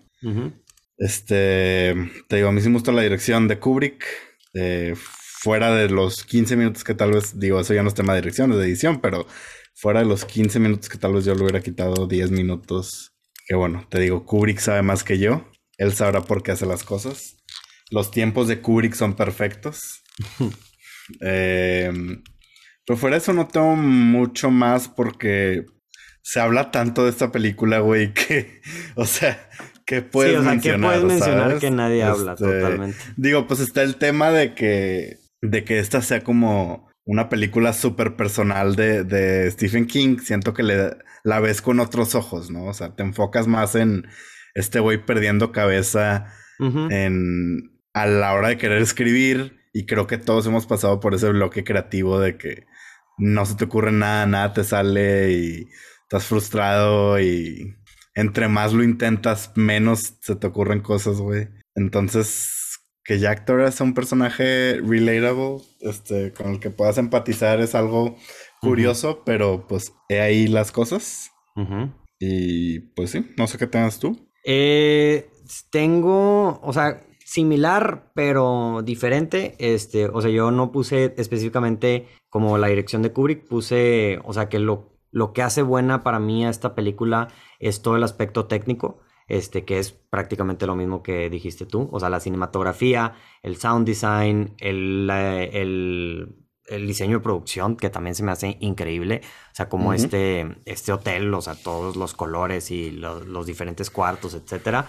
[0.97, 1.95] Este,
[2.27, 4.05] te digo, a mí sí me gusta la dirección de Kubrick.
[4.53, 8.13] Eh, fuera de los 15 minutos que tal vez, digo, eso ya no es tema
[8.13, 9.25] de dirección, es de edición, pero
[9.73, 13.13] fuera de los 15 minutos que tal vez yo le hubiera quitado 10 minutos.
[13.47, 15.49] Que bueno, te digo, Kubrick sabe más que yo.
[15.77, 17.37] Él sabrá por qué hace las cosas.
[17.89, 20.03] Los tiempos de Kubrick son perfectos.
[21.21, 21.91] eh,
[22.85, 25.65] pero fuera de eso no tengo mucho más porque
[26.23, 28.61] se habla tanto de esta película, güey, que,
[28.95, 29.49] o sea,
[29.85, 32.97] que puedes sí, o sea, puedes mencionar que nadie habla este, totalmente?
[33.17, 38.15] Digo, pues está el tema de que, de que esta sea como una película súper
[38.15, 40.17] personal de, de, Stephen King.
[40.19, 42.65] Siento que le, la ves con otros ojos, ¿no?
[42.65, 44.07] O sea, te enfocas más en
[44.53, 49.59] este güey perdiendo cabeza en, a la hora de querer escribir.
[49.73, 52.65] Y creo que todos hemos pasado por ese bloque creativo de que
[53.17, 55.67] no se te ocurre nada, nada te sale y
[56.11, 57.73] estás frustrado y
[58.15, 61.47] entre más lo intentas, menos se te ocurren cosas, güey.
[61.73, 67.75] Entonces, que Jack Torres sea un personaje relatable, este, con el que puedas empatizar es
[67.75, 68.17] algo
[68.59, 71.31] curioso, pero pues he ahí las cosas.
[72.19, 74.29] Y pues sí, no sé qué tengas tú.
[74.43, 75.29] Eh,
[75.69, 79.55] tengo, o sea, similar, pero diferente.
[79.59, 84.49] Este, o sea, yo no puse específicamente como la dirección de Kubrick, puse, o sea,
[84.49, 87.27] que lo lo que hace buena para mí a esta película
[87.59, 91.89] es todo el aspecto técnico, este, que es prácticamente lo mismo que dijiste tú.
[91.91, 98.23] O sea, la cinematografía, el sound design, el, el, diseño de producción, que también se
[98.23, 99.21] me hace increíble.
[99.51, 104.33] O sea, como este, este hotel, o sea, todos los colores y los diferentes cuartos,
[104.33, 104.87] etcétera.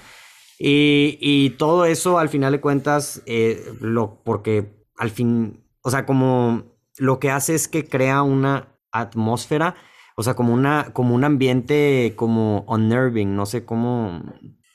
[0.65, 6.77] Y, todo eso, al final de cuentas, eh, lo, porque al fin, o sea, como
[6.99, 9.75] lo que hace es que crea una atmósfera
[10.17, 14.23] o sea, como, una, como un ambiente como unnerving, no sé cómo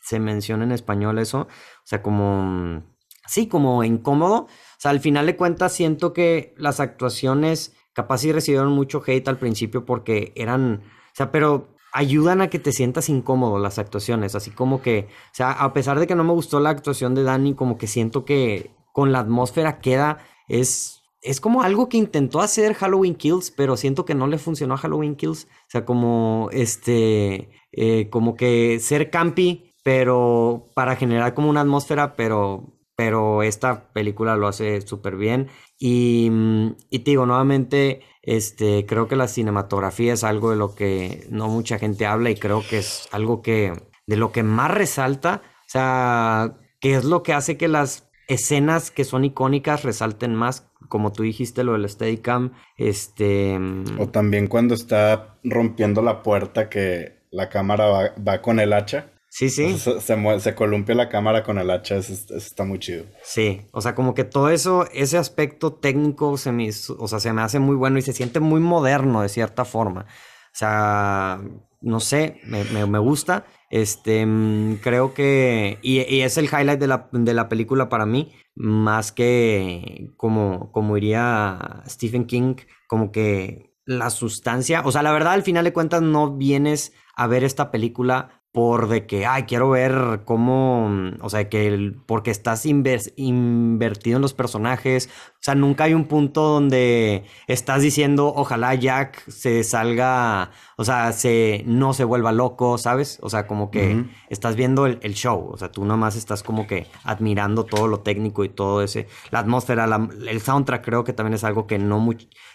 [0.01, 1.47] se menciona en español eso, o
[1.85, 2.83] sea, como,
[3.27, 4.35] sí, como incómodo.
[4.43, 9.27] O sea, al final de cuentas siento que las actuaciones capaz sí recibieron mucho hate
[9.27, 14.35] al principio porque eran, o sea, pero ayudan a que te sientas incómodo las actuaciones,
[14.35, 17.23] así como que, o sea, a pesar de que no me gustó la actuación de
[17.23, 22.41] Danny, como que siento que con la atmósfera queda, es es como algo que intentó
[22.41, 25.45] hacer Halloween Kills, pero siento que no le funcionó a Halloween Kills.
[25.45, 32.15] O sea, como este, eh, como que ser campi, pero para generar como una atmósfera,
[32.15, 35.49] pero, pero esta película lo hace súper bien.
[35.79, 40.75] Y, mm, y te digo, nuevamente, este, creo que la cinematografía es algo de lo
[40.75, 43.73] que no mucha gente habla y creo que es algo que,
[44.05, 45.41] de lo que más resalta.
[45.61, 50.67] O sea, que es lo que hace que las escenas que son icónicas resalten más
[50.89, 53.59] como tú dijiste, lo del Steadicam, este...
[53.99, 59.11] O también cuando está rompiendo la puerta que la cámara va, con el hacha.
[59.29, 59.77] Sí, sí.
[59.77, 63.05] Se, se, columpia la cámara con el hacha, eso, está muy chido.
[63.23, 67.33] Sí, o sea, como que todo eso, ese aspecto técnico se me, o sea, se
[67.33, 70.01] me hace muy bueno y se siente muy moderno de cierta forma.
[70.01, 71.39] O sea,
[71.81, 73.45] no sé, me, me, gusta.
[73.69, 78.33] Este, mm, creo que, y, es el highlight de la, de la, película para mí,
[78.55, 82.55] más que como, como diría Stephen King,
[82.87, 87.27] como que la sustancia, o sea, la verdad al final de cuentas no vienes a
[87.27, 92.31] ver esta película por de que, ay, quiero ver cómo, o sea, que el, porque
[92.31, 98.73] estás invertido en los personajes, o sea, nunca hay un punto donde estás diciendo, ojalá
[98.73, 103.19] Jack se salga, o sea, se, no se vuelva loco, ¿sabes?
[103.21, 106.87] O sea, como que estás viendo el, show, o sea, tú nomás estás como que
[107.03, 109.85] admirando todo lo técnico y todo ese, la atmósfera,
[110.27, 112.07] el soundtrack creo que también es algo que no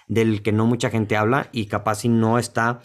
[0.08, 2.80] del que no mucha gente habla y capaz si no está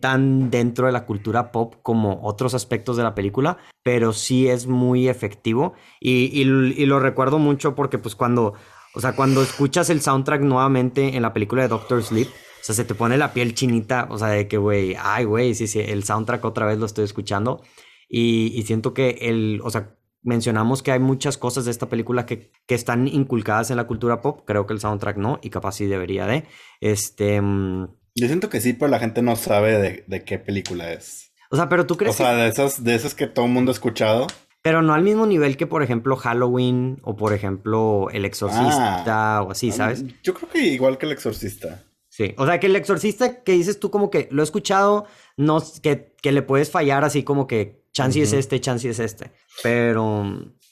[0.00, 4.66] tan dentro de la cultura pop como otros aspectos de la película, pero sí es
[4.66, 8.54] muy efectivo y, lo recuerdo mucho porque pues cuando,
[8.94, 12.74] o sea, cuando escuchas el soundtrack nuevamente en la película de Doctor Sleep, o sea,
[12.74, 15.80] se te pone la piel chinita, o sea, de que, güey, ay, güey, sí, sí,
[15.80, 17.62] el soundtrack otra vez lo estoy escuchando
[18.08, 22.50] y, siento que el, o sea, mencionamos que hay muchas cosas de esta película que,
[22.66, 24.42] que, están inculcadas en la cultura pop.
[24.46, 26.44] Creo que el soundtrack no, y capaz sí debería de.
[26.80, 27.40] Este.
[28.14, 31.32] Yo siento que sí, pero la gente no sabe de, qué película es.
[31.50, 32.14] O sea, pero tú crees.
[32.14, 34.26] O sea, de esas, de esas que todo el mundo ha escuchado.
[34.62, 39.42] Pero no al mismo nivel que, por ejemplo, Halloween o, por ejemplo, El Exorcista ah,
[39.42, 40.04] o así, ¿sabes?
[40.22, 41.84] Yo creo que igual que El Exorcista.
[42.08, 45.06] Sí, o sea, que El Exorcista que dices tú como que lo he escuchado,
[45.36, 49.32] no, que, que le puedes fallar así como que chance es este, chance es este.
[49.62, 50.24] Pero,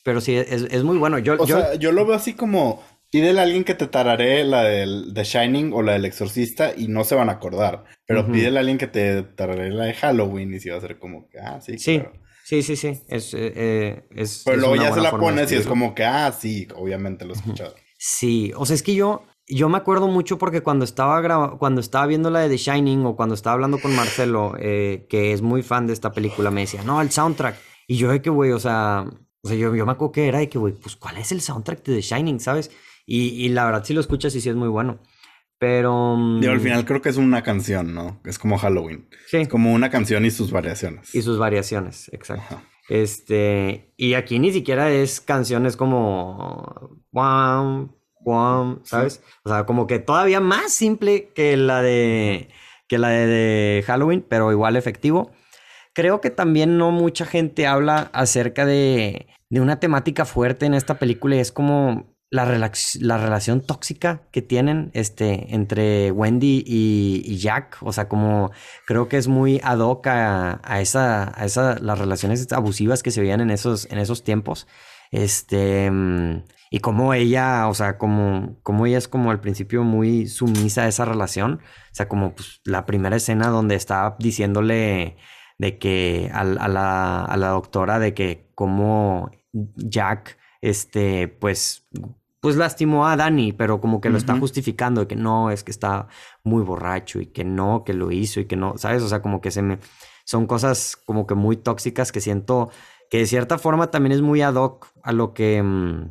[0.05, 1.18] pero sí, es, muy bueno.
[1.18, 2.82] Yo, o sea, yo lo veo así como
[3.12, 6.88] Pídele a alguien que te tararé la del The Shining o la del Exorcista y
[6.88, 7.84] no se van a acordar.
[8.06, 10.98] Pero pídele a alguien que te tararé la de Halloween y si va a ser
[10.98, 12.02] como que, ah, sí, sí.
[12.42, 13.02] Sí, sí, sí.
[13.08, 16.32] Es, eh, eh, es Pero luego ya se la pones y es como que, ah,
[16.32, 17.74] sí, obviamente lo he escuchado.
[17.98, 22.06] Sí, o sea, es que yo, yo me acuerdo mucho porque cuando estaba, cuando estaba
[22.06, 25.62] viendo la de The Shining o cuando estaba hablando con Marcelo, eh, que es muy
[25.62, 27.56] fan de esta película, me decía, no, el soundtrack.
[27.86, 29.04] Y yo de que, güey, o sea,
[29.42, 31.42] o sea yo, yo me acuerdo que era de que, güey, pues, ¿cuál es el
[31.42, 32.70] soundtrack de The Shining, sabes?
[33.07, 35.00] Y, la verdad, si lo escuchas y sí es muy bueno.
[35.59, 36.16] Pero.
[36.40, 38.20] Y al mm, final creo que es una canción, ¿no?
[38.24, 39.09] Es como Halloween.
[39.26, 39.38] Sí.
[39.38, 41.14] Es como una canción y sus variaciones.
[41.14, 42.61] Y sus variaciones, exacto.
[42.88, 43.92] Este.
[43.96, 46.98] Y aquí ni siquiera es canciones como.
[47.12, 49.22] Guam, guam, ¿sabes?
[49.44, 52.48] O sea, como que todavía más simple que la de.
[52.88, 55.30] que la de Halloween, pero igual efectivo.
[55.94, 60.98] Creo que también no mucha gente habla acerca de, de una temática fuerte en esta
[60.98, 62.47] película y es como la,
[63.01, 67.76] la, relación tóxica que tienen este, entre Wendy y, Jack.
[67.83, 68.51] O sea, como
[68.87, 73.20] creo que es muy ad hoc a, esa, a esa, las relaciones abusivas que se
[73.20, 74.66] veían en esos, en esos tiempos.
[75.11, 75.93] Este,
[76.70, 80.89] y como ella, o sea, como, como ella es como al principio muy sumisa a
[80.89, 81.61] esa relación.
[81.93, 85.18] O sea, como pues, la primera escena donde está diciéndole
[85.59, 91.87] de que a, a, la, a la doctora de que como Jack, este, pues
[92.43, 95.70] pues lastimó a Dani, pero como que lo está justificando, de que no, es que
[95.70, 96.09] está
[96.43, 99.01] muy borracho y que no, que lo hizo y que no, ¿sabes?
[99.05, 99.78] O sea, como que se me...
[100.24, 102.70] Son cosas como que muy tóxicas que siento
[103.11, 105.62] que de cierta forma también es muy ad hoc a lo que...
[105.62, 106.11] Mm,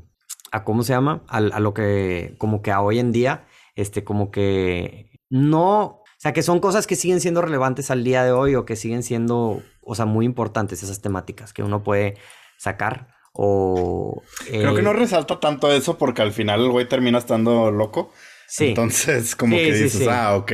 [0.54, 4.06] a cómo se llama, a, a lo que como que a hoy en día, este,
[4.06, 8.32] como que no, o sea, que son cosas que siguen siendo relevantes al día de
[8.32, 12.16] hoy o que siguen siendo, o sea, muy importantes esas temáticas que uno puede
[12.58, 17.18] sacar o, Creo que no eh, resalta tanto eso porque al final el güey termina
[17.18, 18.12] estando loco.
[18.48, 18.68] Sí.
[18.68, 20.52] Entonces, como que dices, ah, ok,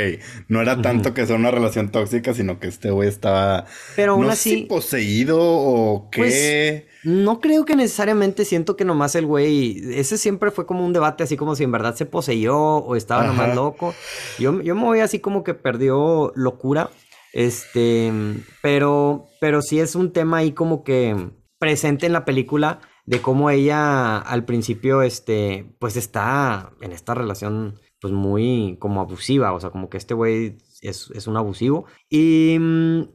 [0.50, 3.66] no era tanto que sea una relación tóxica, sino que este güey estaba.
[3.96, 4.68] Pero aún así.
[4.70, 6.20] poseído o qué.
[6.22, 9.82] Pues, no creo que necesariamente siento que nomás el güey.
[9.98, 13.24] Ese siempre fue como un debate, así como si en verdad se poseyó o estaba
[13.24, 13.96] nomás loco.
[14.38, 16.92] Yo, yo me voy así como que perdió locura.
[17.34, 18.14] Este.
[18.62, 19.26] Pero.
[19.42, 21.16] Pero sí es un tema ahí como que
[21.60, 27.80] presente en la película de cómo ella al principio, este, pues está en esta relación,
[28.02, 31.86] pues muy como abusiva, o sea, como que este güey es, un abusivo.
[32.10, 32.58] Y,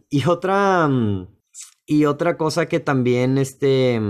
[0.08, 0.88] y otra,
[1.86, 4.00] y otra cosa que también, este,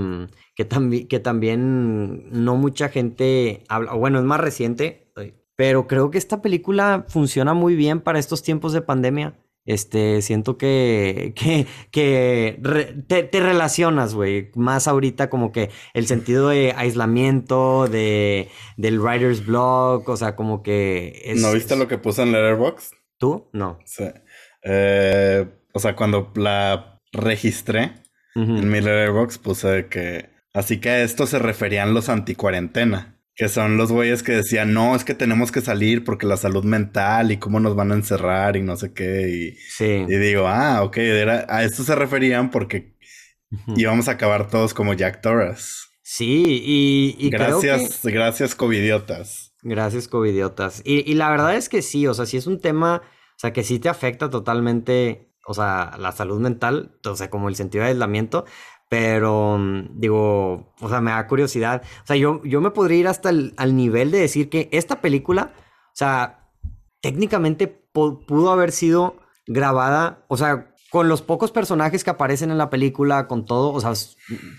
[0.54, 5.12] que, también que también no mucha gente habla, bueno, es más reciente,
[5.56, 9.38] pero creo que esta película funciona muy bien para estos tiempos de pandemia.
[9.64, 12.60] Este, siento que, que, que
[13.06, 19.44] te, te, relacionas, güey, más ahorita como que el sentido de aislamiento, de, del writer's
[19.46, 21.22] blog, o sea, como que...
[21.24, 22.94] Es, ¿No viste lo que puse en Letterboxd?
[23.18, 23.48] ¿Tú?
[23.52, 23.78] No.
[23.84, 24.04] Sí.
[24.64, 27.92] Eh, o sea, cuando la registré
[28.34, 30.30] en mi Letterboxd puse que...
[30.54, 33.11] Así que a esto se referían los anticuarentena.
[33.34, 36.64] Que son los güeyes que decían, no, es que tenemos que salir porque la salud
[36.64, 39.28] mental y cómo nos van a encerrar y no sé qué.
[39.28, 40.04] Y, sí.
[40.06, 40.98] y digo, ah, ok,
[41.48, 42.94] a esto se referían porque
[43.76, 45.88] íbamos a acabar todos como Jack Torres.
[46.02, 49.54] Sí, y, gracias, gracias, covidiotas.
[49.62, 50.82] Gracias, covidiotas.
[50.84, 53.52] Y, y la verdad es que sí, o sea, sí es un tema, o sea,
[53.52, 57.84] que sí te afecta totalmente, o sea, la salud mental, o sea, como el sentido
[57.84, 58.44] de aislamiento,
[58.92, 61.80] pero mm, digo, o sea, me da curiosidad.
[62.02, 65.00] O sea, yo, yo me podría ir hasta el al nivel de decir que esta
[65.00, 66.50] película, o sea,
[67.00, 69.16] técnicamente pudo haber sido
[69.46, 73.80] grabada, o sea, con los pocos personajes que aparecen en la película, con todo, o
[73.80, 73.94] sea,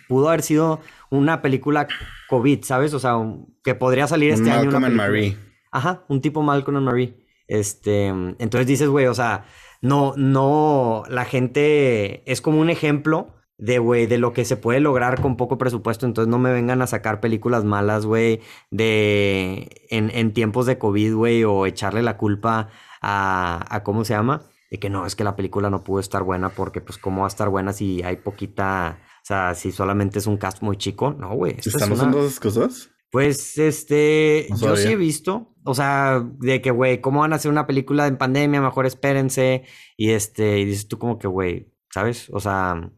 [0.08, 0.80] pudo haber sido
[1.12, 1.88] una película
[2.28, 2.96] COVID, ¿sabes?
[2.96, 3.18] O sea,
[3.64, 4.64] que podría salir este año.
[4.64, 5.38] Malcolm and Marie.
[5.72, 7.24] Ajá, un tipo Malcolm and Marie.
[7.48, 9.46] Este, entonces dices, güey, o sea,
[9.84, 14.80] no, no, la gente es como un ejemplo de, güey, de lo que se puede
[14.80, 16.06] lograr con poco presupuesto.
[16.06, 18.42] Entonces no me vengan a sacar películas malas, güey,
[18.72, 22.70] de en, en, tiempos de COVID, güey, o echarle la culpa
[23.02, 24.42] a, a, ¿cómo se llama?
[24.72, 27.28] De que no, es que la película no pudo estar buena porque, pues, ¿cómo va
[27.28, 31.14] a estar buena si hay poquita, o sea, si solamente es un cast muy chico?
[31.14, 31.58] No, güey.
[31.64, 32.90] ¿Están usando esas cosas?
[33.12, 37.52] Pues, este, yo sí he visto, o sea, de que, güey, ¿cómo van a hacer
[37.52, 38.60] una película en pandemia?
[38.60, 39.66] Mejor espérense.
[39.96, 42.32] Y este, y dices tú como que, güey, ¿sabes?
[42.32, 42.92] O sea,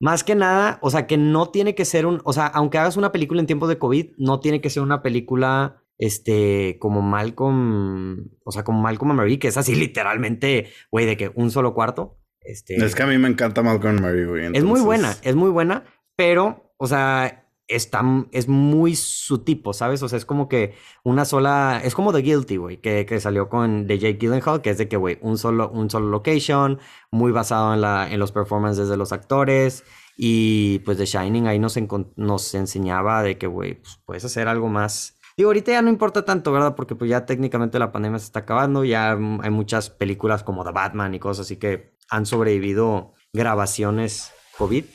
[0.00, 2.96] más que nada, o sea, que no tiene que ser un, o sea, aunque hagas
[2.96, 8.28] una película en tiempos de COVID, no tiene que ser una película, este, como Malcolm,
[8.44, 11.74] o sea, como Malcolm and Marie, que es así literalmente, güey, de que un solo
[11.74, 12.18] cuarto.
[12.40, 14.46] Este, es que a mí me encanta Malcolm and Marie, güey.
[14.52, 15.84] Es muy buena, es muy buena,
[16.14, 18.02] pero, o sea, está,
[18.32, 20.02] es muy su tipo, ¿sabes?
[20.02, 23.48] O sea, es como que una sola, es como The Guilty, güey, que, que, salió
[23.48, 26.78] con The Jake Gyllenhaal, que es de que, güey, un solo, un solo location,
[27.10, 29.84] muy basado en, la, en los performances de los actores.
[30.16, 31.78] Y pues The Shining ahí nos,
[32.16, 35.18] nos enseñaba de que, güey, pues puedes hacer algo más.
[35.36, 36.74] Digo, ahorita ya no importa tanto, ¿verdad?
[36.74, 40.70] Porque pues ya técnicamente la pandemia se está acabando, ya hay muchas películas como The
[40.72, 44.86] Batman y cosas así que han sobrevivido grabaciones COVID,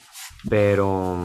[0.49, 1.19] pero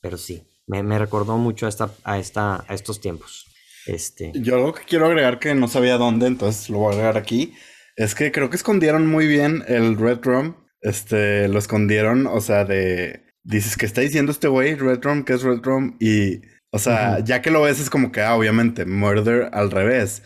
[0.00, 3.46] pero sí, me, me recordó mucho a, esta, a, esta, a estos tiempos.
[3.86, 4.32] Este...
[4.34, 7.54] Yo algo que quiero agregar que no sabía dónde, entonces lo voy a agregar aquí,
[7.96, 10.54] es que creo que escondieron muy bien el Red Rum.
[10.80, 13.24] Este, lo escondieron, o sea, de...
[13.42, 16.42] Dices que está diciendo este güey, Red Rum, que es Red Rum, y...
[16.72, 20.22] O sea, ya que lo ves es como que, ah, obviamente, Murder al revés.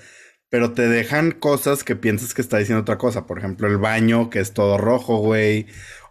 [0.50, 3.26] Pero te dejan cosas que piensas que está diciendo otra cosa.
[3.26, 5.66] Por ejemplo, el baño, que es todo rojo, güey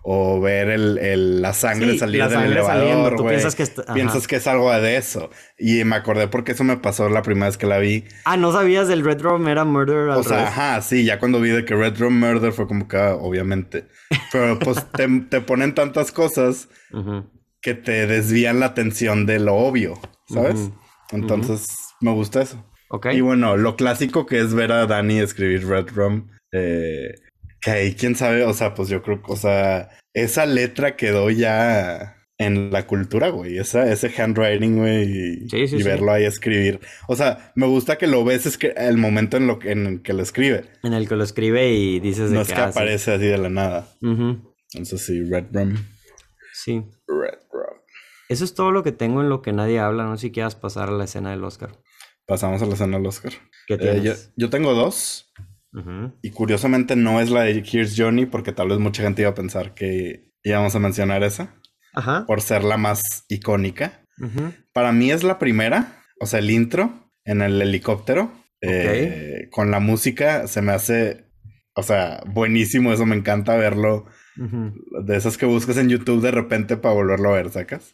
[0.05, 4.69] o ver el, la sangre salir del elevador, Tú piensas que, piensas que es algo
[4.69, 5.29] de eso.
[5.57, 8.03] Y me acordé porque eso me pasó la primera vez que la vi.
[8.25, 10.09] Ah, ¿no sabías del Red Room era Murder?
[10.09, 12.97] o sea, ajá, sí, ya cuando vi de que Red Room Murder fue como que,
[12.97, 13.87] ah, obviamente.
[14.33, 16.67] Pero pues te, te, ponen tantas cosas
[17.61, 19.93] que te desvían la atención de lo obvio,
[20.27, 20.69] ¿sabes?
[21.11, 21.65] Entonces,
[22.01, 22.61] me gusta eso.
[22.89, 23.17] Okay.
[23.17, 26.29] Y bueno, lo clásico que es ver a Dani escribir Red Room.
[26.51, 27.15] Eh,
[27.63, 32.17] que ahí, quién sabe, o sea, pues yo creo, o sea, esa letra quedó ya
[32.37, 33.57] en la cultura, güey.
[33.57, 35.47] Esa, ese handwriting, güey.
[35.53, 36.79] Y, verlo ahí escribir.
[37.07, 40.65] O sea, me gusta que lo ves el momento en, lo, en que lo escribe.
[40.83, 43.49] En el que lo escribe y dices de no es que aparece así de la
[43.49, 43.87] nada.
[44.01, 45.75] Entonces sí, Red Rum.
[46.53, 46.83] Sí.
[47.07, 47.79] Red Rum.
[48.29, 50.05] Eso es todo lo que tengo en lo que nadie habla.
[50.05, 51.71] No sé si quieras pasar a la escena del Oscar.
[52.25, 53.33] Pasamos a la escena del Oscar.
[53.67, 54.05] ¿Qué tienes?
[54.05, 55.31] Eh, yo tengo dos.
[56.21, 59.35] Y curiosamente no es la de Here's Johnny, porque tal vez mucha gente iba a
[59.35, 61.55] pensar que íbamos a mencionar esa.
[61.93, 62.25] Ajá.
[62.25, 64.05] Por ser la más icónica.
[64.71, 68.31] Para mí es la primera, o sea, el intro en el helicóptero.
[68.61, 71.25] Eh, con la música se me hace,
[71.75, 72.93] o sea, buenísimo.
[72.93, 74.05] Eso me encanta verlo.
[74.35, 77.93] De esas que buscas en YouTube de repente para volverlo a ver, ¿sacas?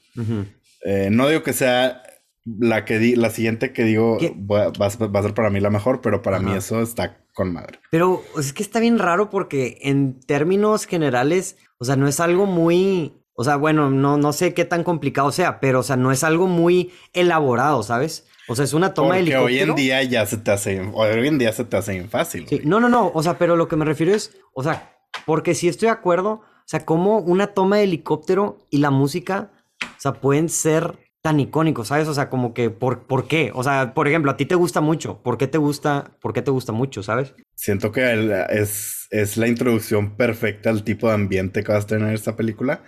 [0.85, 2.01] Eh, no digo que sea
[2.45, 4.17] la que di, la siguiente que digo
[4.49, 7.79] va, a ser para mí la mejor, pero para mí eso está con madre.
[7.91, 12.45] Pero es que está bien raro porque en términos generales, o sea, no es algo
[12.45, 16.11] muy, o sea, bueno, no, no sé qué tan complicado sea, pero o sea, no
[16.11, 18.25] es algo muy elaborado, ¿sabes?
[18.47, 19.45] O sea, es una toma de helicóptero.
[19.45, 22.47] hoy en día ya se te hace, hoy en día se te hace fácil.
[22.47, 22.61] Sí.
[22.63, 25.67] No, no, no, o sea, pero lo que me refiero es, o sea, porque si
[25.67, 29.51] estoy de acuerdo, o sea, como una toma de helicóptero y la música,
[29.83, 32.07] o sea, pueden ser tan icónico, ¿sabes?
[32.07, 33.51] O sea, como que, ¿por, ¿por qué?
[33.53, 35.21] O sea, por ejemplo, a ti te gusta mucho.
[35.21, 37.33] ¿Por qué te gusta, por qué te gusta mucho, sabes?
[37.55, 42.07] Siento que es, es la introducción perfecta al tipo de ambiente que vas a tener
[42.07, 42.83] en esta película.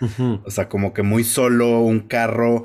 [0.45, 2.63] O sea, como que muy solo, un carro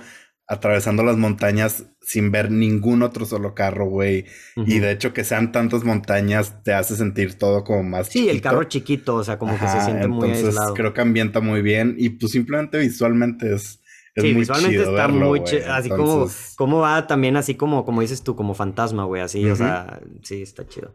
[0.48, 4.26] atravesando las montañas sin ver ningún otro solo carro, güey.
[4.54, 8.40] Y de hecho que sean tantas montañas te hace sentir todo como más Sí, el
[8.40, 10.74] carro chiquito, o sea, como que se siente muy aislado.
[10.74, 13.80] creo que ambienta muy bien y pues simplemente visualmente es
[14.16, 15.72] sí, visualmente está muy chido.
[15.72, 19.22] Así como, como va también así como, como dices tú, como fantasma, güey.
[19.22, 20.94] Así, o sea, sí, está chido.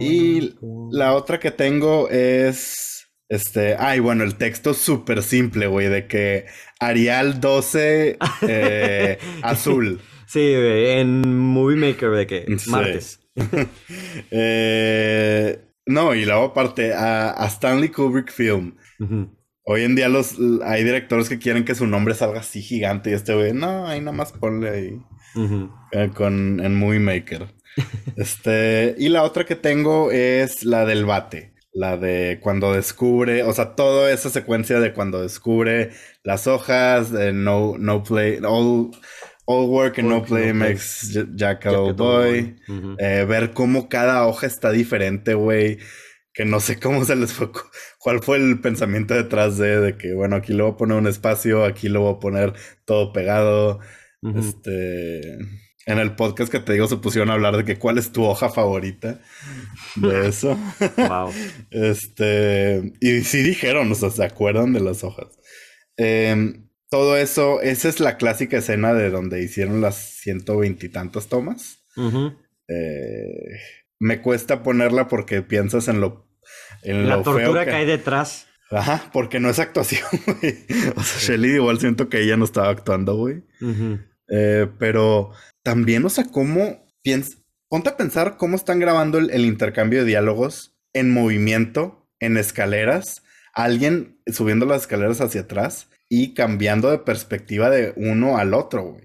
[0.00, 0.54] Y
[0.90, 3.08] la otra que tengo es.
[3.28, 3.76] Este.
[3.78, 6.46] Ay, bueno, el texto súper simple, güey, de que
[6.80, 10.00] Arial 12 eh, azul.
[10.26, 13.20] Sí, güey, en Movie Maker de que martes.
[14.30, 18.76] eh, no, y luego aparte a, a Stanley Kubrick Film.
[19.72, 23.12] Hoy en día los hay directores que quieren que su nombre salga así gigante y
[23.12, 25.00] este güey, no, ahí nada más ponle ahí
[25.92, 27.46] eh, con en Movie Maker.
[28.16, 33.52] este, y la otra que tengo es la del bate, la de cuando descubre, o
[33.52, 35.90] sea, toda esa secuencia de cuando descubre
[36.24, 38.90] las hojas, de no no play all
[39.46, 42.56] All work and no play makes Jack a boy.
[42.98, 45.78] Eh, ver cómo cada hoja está diferente, güey
[46.40, 47.50] que no sé cómo se les fue,
[47.98, 51.06] cuál fue el pensamiento detrás de, de que, bueno, aquí le voy a poner un
[51.06, 52.54] espacio, aquí lo voy a poner
[52.86, 53.80] todo pegado.
[54.22, 55.34] Este,
[55.84, 58.24] en el podcast que te digo se pusieron a hablar de que cuál es tu
[58.24, 59.20] hoja favorita
[59.96, 60.58] de eso.
[60.96, 61.30] wow.
[61.70, 65.38] Este, y sí dijeron, o sea, se acuerdan de las hojas.
[65.98, 71.84] Em, todo eso, esa es la clásica escena de donde hicieron las ciento veintitantas tomas.
[72.66, 73.58] eh,
[73.98, 76.29] me cuesta ponerla porque piensas en lo.
[76.82, 77.72] En la tortura que...
[77.72, 78.46] hay detrás.
[78.70, 80.64] Ajá, porque no es actuación, güey.
[80.96, 83.42] O sea, Shelly igual siento que ella no estaba actuando, güey.
[84.28, 87.38] Eh, pero también, o sea, cómo piensas.
[87.68, 93.22] Ponte a pensar cómo están grabando el, intercambio de diálogos en movimiento, en escaleras,
[93.52, 99.04] alguien subiendo las escaleras hacia atrás y cambiando de perspectiva de uno al otro, güey.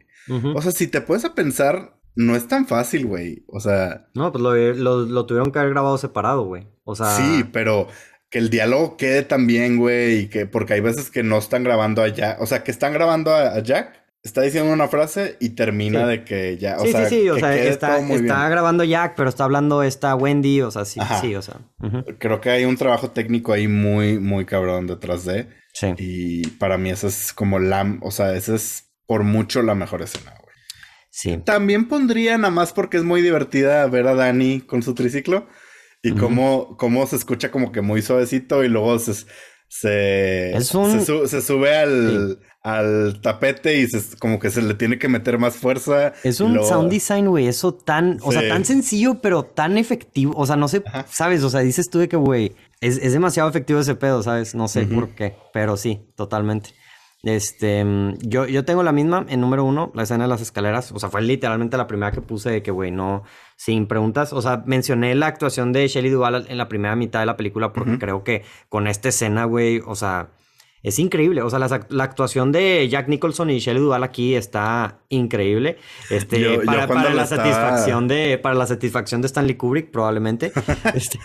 [0.55, 3.43] O sea, si te puedes a pensar no es tan fácil, güey.
[3.47, 4.07] O sea.
[4.13, 4.41] No, pues
[4.77, 6.67] lo, tuvieron que haber grabado separado, güey.
[6.83, 7.07] O sea.
[7.17, 7.87] Sí, pero
[8.29, 10.19] que el diálogo quede tan bien, güey.
[10.19, 10.45] Y que.
[10.45, 12.41] Porque hay veces que no están grabando a Jack.
[12.41, 14.03] O sea, que están grabando a, Jack.
[14.23, 16.77] Está diciendo una frase y termina de que ya.
[16.79, 17.29] O sí, sea, sí, sí.
[17.29, 20.61] O sea, está, está grabando Jack, pero está hablando esta Wendy.
[20.61, 21.59] O sea, sí, sí, o sea.
[22.17, 25.47] Creo que hay un trabajo técnico ahí muy, muy cabrón detrás de.
[25.73, 25.93] Sí.
[25.97, 27.99] Y para mí esa es como la.
[28.01, 30.33] O sea, esa es por mucho la mejor escena,
[31.43, 35.47] también pondría nada más porque es muy divertida ver a Dani con su triciclo
[36.03, 39.13] y cómo, cómo, se escucha como que muy suavecito y luego se,
[39.67, 43.87] se, se, sube al, al tapete y
[44.19, 46.13] como que se le tiene que meter más fuerza.
[46.23, 50.33] Es un sound design, güey, eso tan, o sea, tan sencillo, pero tan efectivo.
[50.35, 53.79] O sea, no sé, sabes, o sea, dices tú de que, güey, es, demasiado efectivo
[53.79, 54.53] ese pedo, ¿sabes?
[54.53, 56.71] No sé por qué, pero sí, totalmente.
[57.25, 60.91] Este, mm, yo, yo tengo la misma en número uno, la escena de las escaleras.
[60.91, 63.23] O sea, fue literalmente la primera que puse de que, güey, no,
[63.55, 64.31] sin preguntas.
[64.31, 67.73] O sea, mencioné la actuación de Shelley Duvall en la primera mitad de la película
[67.73, 70.29] porque creo que con esta escena, güey, o sea,
[70.83, 71.41] es increíble.
[71.41, 75.79] O sea, la, actuación de Jack Nicholson y Shelley Duvall aquí está increíble.
[76.11, 80.51] Este, para, la satisfacción de, para la satisfacción de Stanley Kubrick, probablemente.
[80.93, 81.17] este.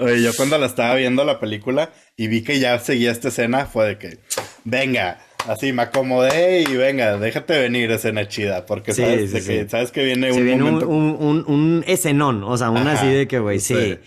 [0.00, 3.66] Oye, yo cuando la estaba viendo la película y vi que ya seguía esta escena,
[3.66, 4.20] fue de que,
[4.62, 10.04] venga Así me acomodé y venga, déjate venir escena chida, porque sabes, que, sabes que
[10.04, 10.88] viene un momento...
[10.88, 13.98] Un, un, un, escenón, o sea, una así de que, güey, sí.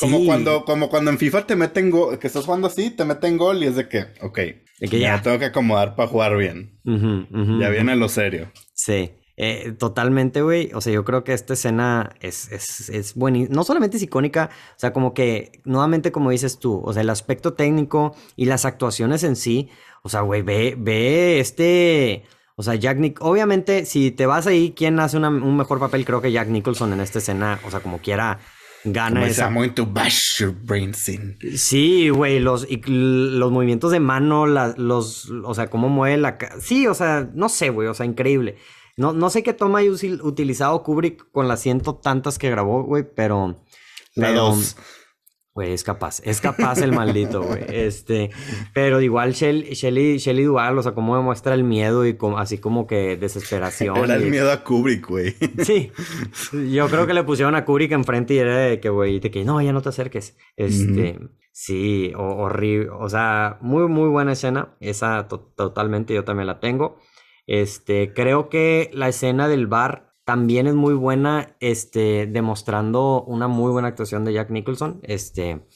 [0.00, 3.36] Como cuando, como cuando en FIFA te meten gol, que estás jugando así, te meten
[3.36, 5.16] gol y es de que, ok, de que ya.
[5.16, 6.78] me tengo que acomodar para jugar bien.
[6.84, 8.50] ya viene lo serio.
[8.74, 9.10] Sí.
[9.36, 10.70] Eh, totalmente, güey.
[10.74, 13.54] O sea, yo creo que esta escena es, es, es buenísima.
[13.54, 17.10] No solamente es icónica, o sea, como que, nuevamente, como dices tú, o sea, el
[17.10, 19.70] aspecto técnico y las actuaciones en sí.
[20.02, 22.24] O sea, güey, ve, ve este.
[22.56, 23.22] O sea, Jack Nick.
[23.22, 26.04] Obviamente, si te vas ahí, ¿quién hace un mejor papel?
[26.04, 27.58] Creo que Jack Nicholson en esta escena.
[27.64, 28.38] O sea, como quiera,
[28.84, 29.48] gana esa.
[29.48, 35.30] bash your brain Sí, güey, los, los movimientos de mano, los.
[35.44, 36.38] O sea, cómo mueve la.
[36.60, 38.56] Sí, o sea, no sé, güey, o sea, increíble.
[38.96, 43.04] No, no sé qué toma hay utilizado Kubrick con las ciento tantas que grabó, güey,
[43.04, 43.56] pero.
[44.14, 44.76] Dos.
[45.54, 47.62] Güey, es capaz, es capaz el maldito, güey.
[47.68, 48.30] Este,
[48.72, 52.56] pero igual Shelly, Shelly, Shelly Duval, o sea, cómo demuestra el miedo y como, así
[52.56, 53.98] como que desesperación.
[53.98, 55.36] Era el miedo a Kubrick, güey.
[55.62, 55.92] Sí,
[56.70, 59.44] yo creo que le pusieron a Kubrick enfrente y era de que, güey, de que
[59.44, 60.36] no, ya no te acerques.
[60.56, 61.18] Este,
[61.52, 64.74] sí, horrible, o sea, muy, muy buena escena.
[64.80, 66.98] Esa totalmente yo también la tengo.
[67.46, 73.72] Este, creo que la escena del bar también es muy buena, este, demostrando una muy
[73.72, 75.00] buena actuación de Jack Nicholson.
[75.02, 75.66] Este,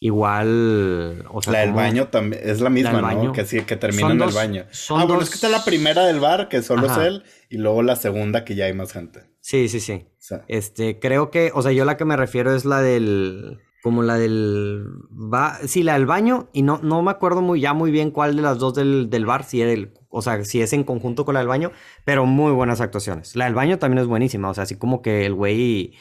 [0.00, 3.32] igual, o sea, la del baño también es la misma, ¿no?
[3.32, 4.66] Que sí, que termina en el baño.
[4.90, 7.82] ah, bueno, es que está la primera del bar, que solo es él, y luego
[7.82, 9.20] la segunda que ya hay más gente.
[9.40, 10.06] Sí, sí, sí.
[10.48, 14.16] Este, creo que, o sea, yo la que me refiero es la del como la
[14.16, 18.12] del va sí la del baño y no no me acuerdo muy ya muy bien
[18.12, 21.26] cuál de las dos del, del bar si el o sea si es en conjunto
[21.26, 21.70] con la del baño
[22.02, 23.36] pero muy buenas actuaciones.
[23.36, 25.92] La del baño también es buenísima o sea así como que el güey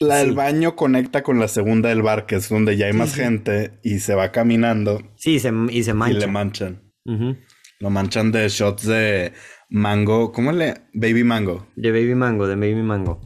[0.00, 3.14] la del baño conecta con la segunda del bar que es donde ya hay más
[3.14, 5.00] gente y se va caminando.
[5.14, 6.92] Sí se, y se mancha y le manchan.
[7.78, 9.32] lo manchan de shots de
[9.70, 11.68] mango cómo le baby mango.
[11.76, 13.20] De baby mango de baby mango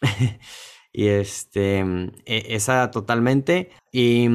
[0.96, 1.80] Y este,
[2.24, 3.70] e, esa totalmente.
[3.90, 4.28] Y,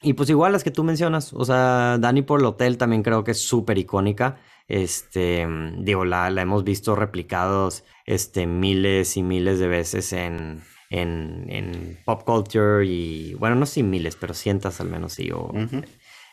[0.00, 3.24] y, pues igual las que tú mencionas, o sea, Dani por el hotel también creo
[3.24, 4.40] que es súper icónica.
[4.68, 5.46] Este,
[5.78, 11.98] digo, la, la, hemos visto replicados este, miles y miles de veces en, en, en,
[12.06, 15.30] pop culture y, bueno, no sé si miles, pero cientos al menos sí.
[15.30, 15.52] O,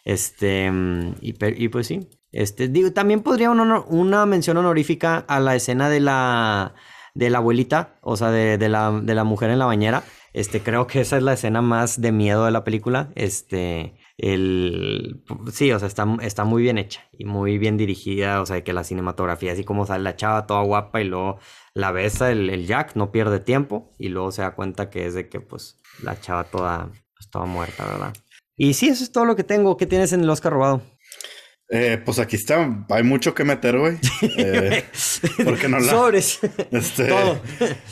[0.05, 0.71] Este,
[1.19, 2.07] y, y, pues sí.
[2.31, 6.75] Este, digo, también podría una, una mención honorífica a la escena de la
[7.13, 10.03] de la abuelita, o sea, de, de, la, de la mujer en la bañera.
[10.33, 13.11] Este, creo que esa es la escena más de miedo de la película.
[13.15, 18.45] Este, el, sí, o sea, está, está muy bien hecha y muy bien dirigida, o
[18.45, 21.37] sea, que la cinematografía, así como sale la chava toda guapa y luego
[21.75, 25.13] la besa el, el Jack, no pierde tiempo y luego se da cuenta que es
[25.13, 28.13] de que, pues, la chava toda, pues, toda muerta, ¿verdad?
[28.55, 29.77] Y sí, eso es todo lo que tengo.
[29.77, 30.81] ¿Qué tienes en el Oscar robado?
[31.75, 33.97] Eh, pues aquí está, hay mucho que meter, güey.
[34.37, 34.85] Eh,
[35.43, 35.91] porque no la.
[35.91, 36.39] Sobres.
[36.69, 37.41] Este, Todo.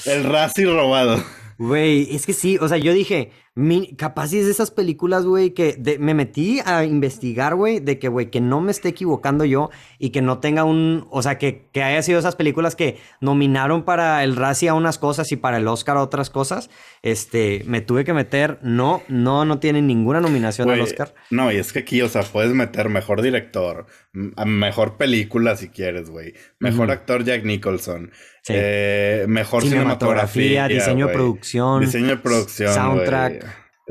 [0.06, 1.24] El Razzie robado.
[1.58, 5.50] Güey, es que sí, o sea, yo dije, mi, capaz es de esas películas, güey,
[5.52, 9.70] que me metí a investigar, güey, de que, güey, que no me esté equivocando yo
[10.00, 13.84] y que no tenga un, o sea, que, que haya sido esas películas que nominaron
[13.84, 16.70] para el Razzie a unas cosas y para el Oscar a otras cosas.
[17.02, 21.14] Este, me tuve que meter, no, no, no tienen ninguna nominación al Oscar.
[21.30, 26.10] No, y es que aquí, o sea, puedes meter mejor director, mejor película si quieres,
[26.10, 28.12] güey, mejor actor Jack Nicholson.
[28.50, 33.41] Eh, mejor cinematografía, diseño de producción, diseño de producción, soundtrack,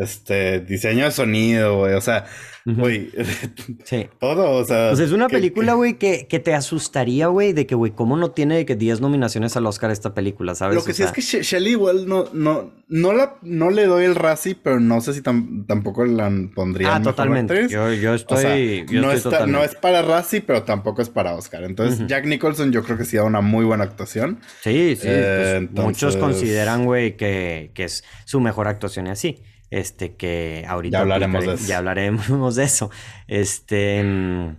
[0.02, 2.26] este, diseño de sonido, güey, o sea,
[2.64, 3.10] Güey,
[3.84, 4.08] sí.
[4.18, 4.90] todo, o sea.
[4.90, 8.32] Pues es una película, güey, que, que, te asustaría, güey, de que, güey, cómo no
[8.32, 10.76] tiene que 10 nominaciones al Oscar esta película, ¿sabes?
[10.76, 14.14] Lo que sí es que Shelly igual no, no, no, la, no le doy el
[14.14, 16.96] Razzie, pero no sé si tampoco la pondría.
[16.96, 17.68] Ah, totalmente.
[17.68, 18.84] Yo, yo, estoy.
[18.90, 21.64] no, no es para Razzie, pero tampoco es para Oscar.
[21.64, 24.40] Entonces, Jack Nicholson, yo creo que sí da una muy buena actuación.
[24.62, 25.06] Sí, sí.
[25.06, 29.42] Eh, pues, muchos consideran, güey, que, que es su mejor actuación y así.
[29.70, 30.98] Este, que ahorita.
[30.98, 31.66] Ya hablaremos de eso.
[31.66, 32.90] Ya hablaremos de eso.
[33.28, 34.02] Este.
[34.02, 34.56] Mm,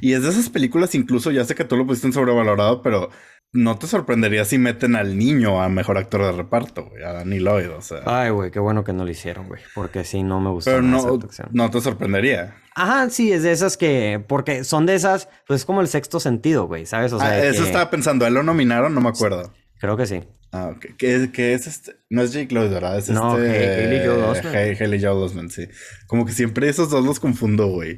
[0.00, 3.10] y es de esas películas, incluso, ya sé que tú lo pusiste en sobrevalorado, pero
[3.52, 7.38] no te sorprendería si meten al niño a mejor actor de reparto, güey, a Danny
[7.38, 8.02] Lloyd, o sea.
[8.06, 10.70] Ay, güey, qué bueno que no lo hicieron, güey, porque sí, no me gustó.
[10.70, 11.18] Pero no,
[11.52, 12.56] no te sorprendería.
[12.74, 16.20] Ajá, sí, es de esas que, porque son de esas, pues es como el sexto
[16.20, 17.12] sentido, güey, ¿sabes?
[17.12, 18.94] O sea, ah, eso estaba pensando, ¿él lo nominaron?
[18.94, 19.52] No me acuerdo.
[19.78, 20.22] Creo que sí.
[20.52, 20.86] Ah, ok.
[20.96, 21.96] ¿Qué, qué es este?
[22.08, 22.98] No es Jake Lloyd, ¿verdad?
[22.98, 23.84] Es no, este...
[23.84, 24.80] Haley Joel Osment.
[24.80, 25.68] Haley Joel Osment, sí.
[26.06, 27.96] Como que siempre esos dos los confundo, güey.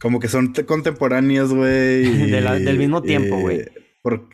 [0.00, 2.30] Como que son contemporáneos, güey.
[2.30, 3.66] del mismo tiempo, güey.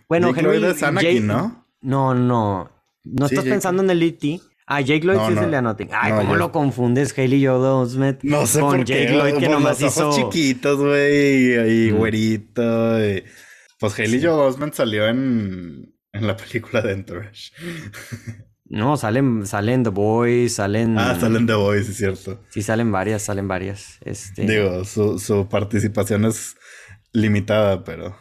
[0.08, 1.66] Bueno, Jake Lloyd es Anakin, ¿no?
[1.80, 2.70] No, no.
[3.04, 5.88] No estás pensando en el E.T., Ah, Jake Lloyd sí es el de Anoting.
[5.92, 9.98] Ay, ¿cómo lo confundes Haley Joel Osment no sé con Jake Lloyd que nomás los
[9.98, 12.96] ojos chiquitos, güey, y, güerito.
[13.78, 17.52] Pues Haley Joel Osment salió en en la película de Entourage.
[18.66, 20.98] No, salen, salen The Boys, salen.
[20.98, 22.40] Ah, salen The Boys, es cierto.
[22.48, 23.98] Sí, salen varias, salen varias.
[24.04, 24.46] Este...
[24.46, 26.56] Digo, su, su participación es
[27.12, 28.16] limitada, pero.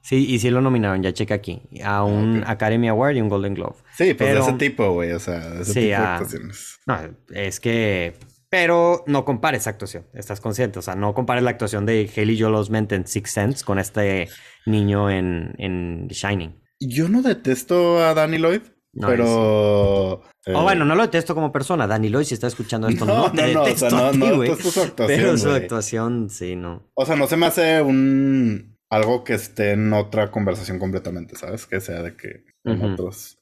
[0.00, 1.62] Sí, y sí lo nominaron, ya checa aquí.
[1.84, 3.76] A un Academy Award y un Golden Globe.
[3.96, 5.12] Sí, pues de ese tipo, güey.
[5.12, 6.78] O sea, de ese tipo de actuaciones.
[6.86, 6.98] No,
[7.34, 8.14] es que.
[8.48, 10.78] Pero no compares actuación, estás consciente.
[10.78, 14.28] O sea, no compares la actuación de Haley Joel Osment en Six Sense con este
[14.64, 16.65] niño en, en Shining.
[16.80, 18.62] Yo no detesto a Danny Lloyd,
[19.00, 20.22] pero...
[20.46, 21.86] Eh, o bueno, no lo detesto como persona.
[21.86, 24.40] Danny Lloyd, si está escuchando esto, no, no te no, detesto o sea, no, no
[24.40, 26.90] detesto su actuación, Pero su actuación, sí, no.
[26.94, 28.76] O sea, no se me hace un...
[28.88, 31.66] Algo que esté en otra conversación completamente, ¿sabes?
[31.66, 33.38] Que sea de que otros...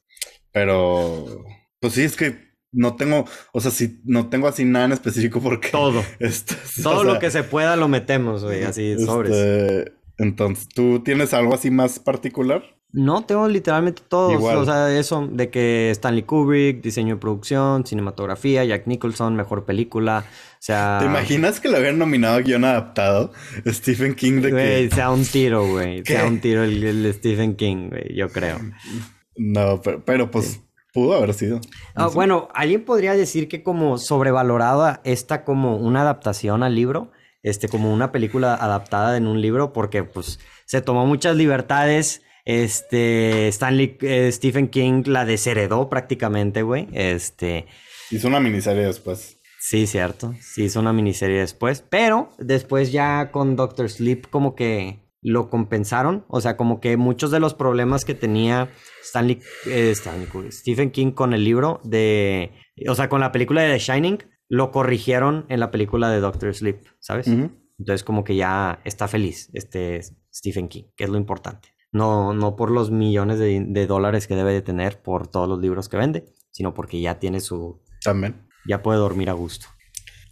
[0.53, 1.45] Pero...
[1.81, 5.41] Pues sí, es que no tengo, o sea, si no tengo así nada en específico
[5.41, 5.69] porque...
[5.69, 6.03] Todo.
[6.83, 9.37] Todo lo que se pueda lo metemos, güey, así, sobres.
[9.37, 12.74] Este, entonces, ¿tú tienes algo así más particular?
[12.97, 14.35] No, tengo literalmente todos.
[14.35, 14.59] Igual.
[14.59, 20.25] O sea, eso de que Stanley Kubrick, diseño y producción, cinematografía, Jack Nicholson, mejor película.
[20.29, 20.99] O sea.
[21.01, 23.33] ¿Te imaginas que lo habían nominado guion adaptado?
[23.67, 24.95] Stephen King de Güey, que...
[24.95, 26.05] sea un tiro, güey.
[26.07, 28.61] Sea un tiro el, el Stephen King, güey, yo creo.
[29.37, 31.61] No, pero, pero, pues pudo haber sido.
[31.97, 37.11] Ah, bueno, alguien podría decir que como sobrevalorada está como una adaptación al libro,
[37.43, 42.23] este, como una película adaptada en un libro, porque pues se tomó muchas libertades.
[42.45, 46.89] Este, Stanley, eh, Stephen King la desheredó prácticamente, güey.
[46.93, 47.67] Este,
[48.11, 49.41] Hizo una miniserie después.
[49.61, 50.35] sí, cierto.
[50.41, 56.25] Sí, hizo una miniserie después, pero después ya con Doctor Sleep como que lo compensaron.
[56.29, 58.71] O sea, como que muchos de los problemas que tenía
[59.03, 62.53] Stanley, eh, Stanley Stephen King con el libro de,
[62.87, 64.19] o sea, con la película de The Shining,
[64.49, 67.27] lo corrigieron en la película de Doctor Sleep, ¿sabes?
[67.27, 70.01] Entonces como que ya está feliz este
[70.33, 71.74] Stephen King, que es lo importante.
[71.95, 75.59] No, no por los millones de, de dólares que debe de tener por todos los
[75.61, 78.47] libros que vende, sino porque ya tiene su, También.
[78.67, 79.67] ya puede dormir a gusto.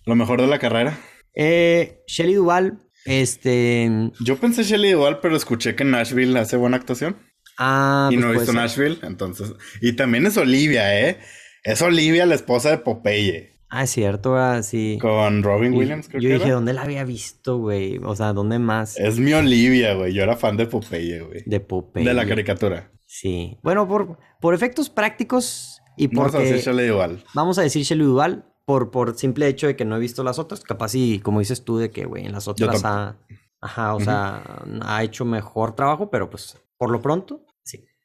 [0.04, 0.98] Lo mejor de la carrera.
[1.34, 7.16] Eh, Shelley Duvall, este, Yo pensé Shelley igual, pero escuché que Nashville hace buena actuación.
[7.58, 8.60] ah, y pues no he puede visto ser.
[8.60, 9.54] Nashville, entonces.
[9.80, 11.18] Y también es Olivia, ¿eh?
[11.62, 13.51] Es Olivia, la esposa de Popeye.
[13.74, 14.98] Ah, es cierto, ah, sí.
[15.00, 16.56] Con Robin Williams, creo yo que dije, era.
[16.56, 17.98] ¿dónde la había visto, güey?
[18.04, 18.98] O sea, ¿dónde más?
[18.98, 20.12] Es mi Olivia, güey.
[20.12, 21.42] Yo era fan de Popeye, güey.
[21.46, 22.04] De Popeye.
[22.04, 22.92] De la caricatura.
[23.06, 23.56] Sí.
[23.62, 27.24] Bueno, por, por efectos prácticos y No vamos a decir Shelley igual.
[27.32, 30.38] Vamos a decir Shelley Duvall por, por simple hecho de que no he visto las
[30.38, 30.60] otras.
[30.60, 33.16] Capaz y como dices tú, de que, güey, en las otras ha...
[33.62, 34.42] Ajá, o sea,
[34.82, 37.46] ha hecho mejor trabajo, pero pues por lo pronto.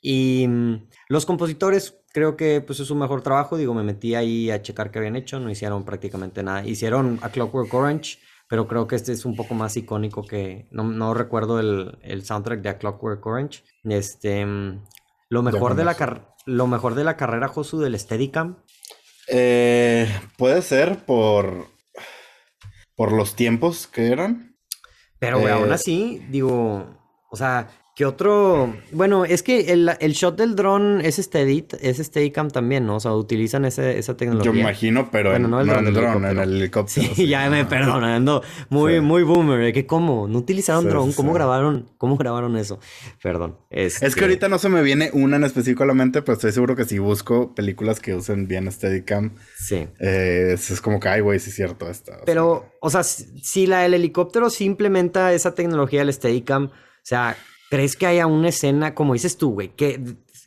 [0.10, 3.58] Y mm, los compositores, creo que pues es su mejor trabajo.
[3.58, 6.66] Digo, me metí ahí a checar qué habían hecho, no hicieron prácticamente nada.
[6.66, 10.68] Hicieron a Clockwork Orange, pero creo que este es un poco más icónico que...
[10.72, 13.64] No, no recuerdo el, el soundtrack de A Clockwork Orange.
[13.84, 14.46] Este...
[14.46, 14.86] mm,
[15.30, 18.56] Lo mejor de la car- lo mejor de la carrera, Josu, del Steadicam.
[19.28, 21.68] Eh, puede ser por.
[22.96, 24.56] Por los tiempos que eran.
[25.20, 26.88] Pero, güey, aún Eh, así, digo,
[27.30, 27.68] o sea,
[27.98, 28.76] ¿qué otro?
[28.92, 32.98] Bueno, es que el, el shot del dron es Steady, es Steadicam también, ¿no?
[32.98, 34.52] O sea, utilizan ese- esa Yo tecnología.
[34.54, 37.08] me imagino, pero Bueno, en, no el no dron, en el dron, en el helicóptero.
[37.16, 37.68] Sí, ya me Ah.
[37.68, 39.00] perdonan, ando muy, Sí.
[39.02, 39.74] muy boomer, ¿eh?
[39.74, 42.80] que cómo, no utilizaron Sí, dron, ¿cómo grabaron, cómo grabaron eso?
[43.24, 43.58] Perdón.
[43.72, 46.34] Es este, que ahorita no se me viene una en específico a la mente, pero
[46.36, 49.88] estoy seguro que si busco películas que usen bien Steadicam, Sí.
[50.00, 52.20] eh, es, es como que, ay, güey, sí es cierto esta.
[52.28, 56.72] Pero, o sea, si si la del helicóptero sí implementa esa tecnología del Steadicam, o
[57.02, 57.36] sea,
[57.70, 60.02] ¿crees que haya una escena, como dices tú, güey, que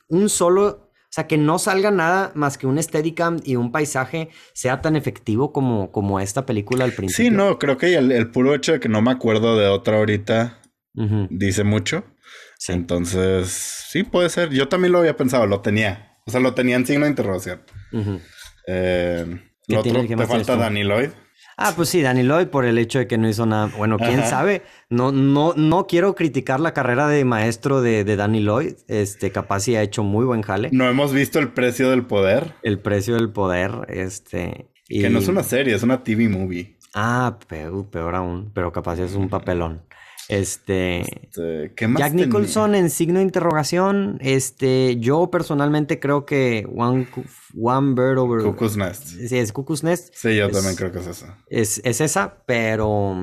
[0.08, 4.28] un solo, o sea, que no salga nada más que un Steadicam y un paisaje
[4.54, 7.24] sea tan efectivo como, como esta película al principio?
[7.30, 9.98] Sí, no, creo que el, el puro hecho de que no me acuerdo de otra
[9.98, 10.60] ahorita
[11.30, 12.04] dice mucho.
[12.58, 12.72] Sí.
[12.72, 13.48] Entonces,
[13.88, 14.50] sí, puede ser.
[14.50, 16.18] Yo también lo había pensado, lo tenía.
[16.26, 17.62] O sea, lo tenía en signo de interrogación.
[17.92, 18.20] ujú.
[18.66, 20.56] Eh, ¿Qué lo tiene- otro, te falta?
[20.56, 21.10] Danny Lloyd.
[21.62, 23.70] Ah, pues sí, Danny Lloyd por el hecho de que no hizo nada.
[23.76, 24.28] Bueno, quién Ajá.
[24.30, 24.62] sabe.
[24.88, 28.74] No, no, no quiero criticar la carrera de maestro de, de Danny Lloyd.
[28.88, 30.70] Este, capaz sí ha hecho muy buen jale.
[30.72, 32.54] No hemos visto el precio del poder.
[32.62, 34.70] El precio del poder, este.
[34.88, 36.76] y- Que no es una serie, es una TV movie.
[36.94, 39.82] Ah, peor, peor aún, pero capaz es un papelón.
[40.30, 41.00] Este.
[41.00, 42.26] Este, ¿Qué más Jack tenía?
[42.26, 44.18] Nicholson en signo de interrogación.
[44.20, 47.08] Este, yo personalmente creo que One,
[47.60, 48.42] One Bird Over.
[48.44, 49.04] Cuckoo's Nest.
[49.04, 50.14] Sí, es Cuckoo's Nest.
[50.14, 51.26] Sí, yo Es- también creo que es eso.
[51.48, 53.16] Es, es esa, pero.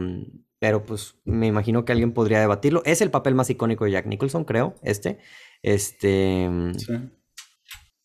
[0.59, 2.81] Pero pues me imagino que alguien podría debatirlo.
[2.83, 4.75] Es el papel más icónico de Jack Nicholson, creo.
[4.81, 5.19] Este.
[5.61, 6.49] Este.
[6.77, 6.93] Sí.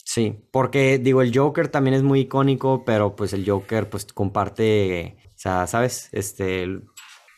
[0.05, 5.16] Sí, porque digo, el Joker también es muy icónico, pero pues el Joker pues comparte,
[5.28, 6.11] o sea, ¿sabes?
[6.12, 6.82] Este, o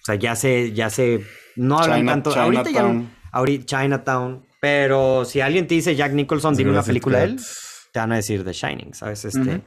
[0.04, 1.20] sea, ya se, ya se,
[1.56, 3.10] no hablan China- tanto, ahorita ya no, Chinatown.
[3.32, 7.40] ahorita Chinatown, pero si alguien te dice Jack Nicholson, dime una película de él,
[7.92, 9.24] te van a decir The Shining, ¿sabes?
[9.24, 9.62] Este,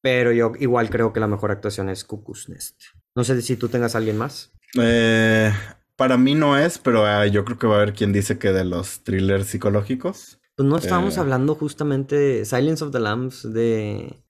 [0.00, 2.80] pero yo igual creo que la mejor actuación es Cuckoo's Nest.
[3.14, 4.52] No sé si tú tengas a alguien más.
[4.80, 5.52] Eh,
[5.96, 8.52] para mí no es, pero ah, yo creo que va a haber quien dice que
[8.52, 10.40] de los thrillers psicológicos.
[10.56, 11.20] Pues no estábamos Eh.
[11.20, 14.20] hablando justamente de Silence of the Lambs de...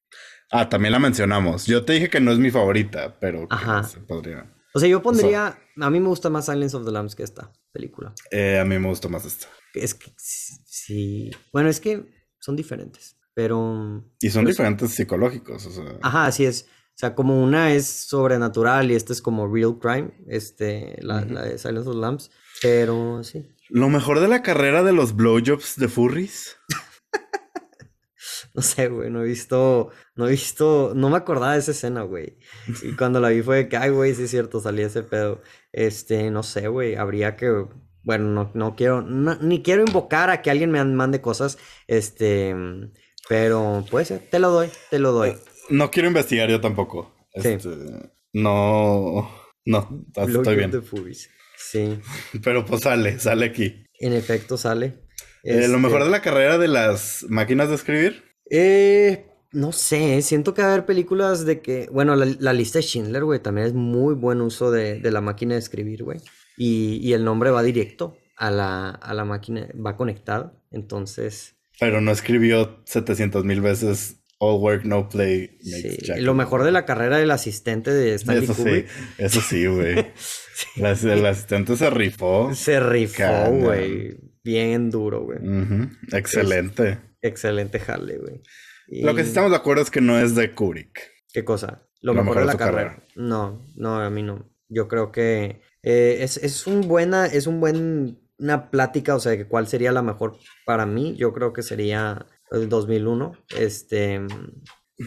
[0.51, 1.67] Ah, también la mencionamos.
[1.67, 3.83] Yo te dije que no es mi favorita, pero Ajá.
[3.83, 4.47] se podría.
[4.75, 7.53] O sea, yo pondría, a mí me gusta más Silence of the Lambs que esta
[7.73, 8.13] película.
[8.31, 9.47] Eh, a mí me gusta más esta.
[9.73, 11.31] Es que sí.
[11.53, 12.05] Bueno, es que
[12.41, 13.17] son diferentes.
[13.35, 14.05] Pero.
[14.21, 15.99] Y son Pues- diferentes psicológicos, o sea.
[16.03, 16.67] Ajá, así es.
[16.91, 20.13] O sea, como una es sobrenatural y esta es como real crime.
[20.29, 22.31] Este, la, la de Silence of the Lambs.
[22.63, 23.49] Pero sí.
[23.69, 26.57] Lo mejor de la carrera de los blowjobs de furries.
[28.55, 29.11] No sé, güey.
[29.11, 29.91] No he visto.
[30.15, 30.93] No he visto.
[30.95, 32.39] No me acordaba de esa escena, güey.
[32.83, 35.43] Y cuando la vi fue de que, ay, güey, sí es cierto, salí ese pedo.
[35.73, 36.95] Este, no sé, güey.
[36.95, 37.67] Habría que.
[38.03, 42.55] bueno, no, no quiero, ni quiero invocar a que alguien me mande cosas, este,
[43.29, 45.35] pero puede ser, te lo doy, te lo doy.
[45.71, 47.13] No quiero investigar yo tampoco.
[47.33, 47.59] Este,
[48.33, 49.31] no,
[49.65, 50.73] no, estoy bien.
[51.57, 51.99] Sí.
[52.43, 53.87] Pero pues sale, sale aquí.
[53.99, 55.05] En efecto, sale.
[55.43, 58.34] Eh, ¿Lo mejor este de la carrera de las máquinas de escribir?
[58.57, 62.85] Eh, no sé, siento que va a haber películas de que, bueno, la, lista de
[62.85, 66.21] Schindler, güey, también es muy buen uso de, la máquina de escribir, güey.
[66.57, 71.57] Y, el nombre va directo a la, a la máquina, va conectado, entonces...
[71.81, 75.59] Pero no escribió 700 mil veces All work, no play.
[75.61, 75.99] sí.
[76.19, 78.85] Lo mejor de la carrera del asistente de Stanley eso Sí,
[79.19, 80.13] eso sí, güey.
[80.77, 82.55] El asistente se rifó.
[82.55, 84.17] Se rifó, güey.
[84.45, 85.39] Bien duro, güey.
[86.13, 86.99] Excelente.
[87.25, 88.43] Excelente jale, güey.
[89.03, 91.01] Lo que sí estamos de acuerdo es que no es de Kubrick.
[91.33, 91.89] ¿Qué cosa?
[92.01, 93.03] Lo, mejor, de la carrera.
[93.17, 94.51] No, no, a mí no.
[94.69, 99.37] Yo creo que eh, es, es un buena, es un buen una plática, o sea,
[99.37, 101.15] que cuál sería la mejor para mí.
[101.17, 103.33] Yo creo que sería el 2001.
[103.59, 104.21] Este,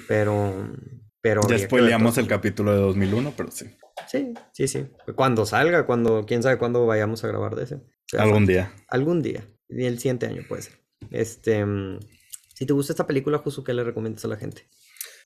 [0.07, 0.73] pero,
[1.21, 1.41] pero.
[1.47, 3.65] Ya spoileamos el capítulo de 2001, pero sí.
[4.07, 4.87] Sí, sí, sí.
[5.15, 7.81] Cuando salga, cuando, quién sabe cuándo vayamos a grabar de ese.
[8.17, 8.71] algún día.
[8.87, 9.47] Algún día.
[9.69, 10.86] El siguiente año puede ser.
[11.11, 11.65] Este,
[12.53, 14.67] si te gusta esta película, Justo, ¿qué le recomiendas a la gente?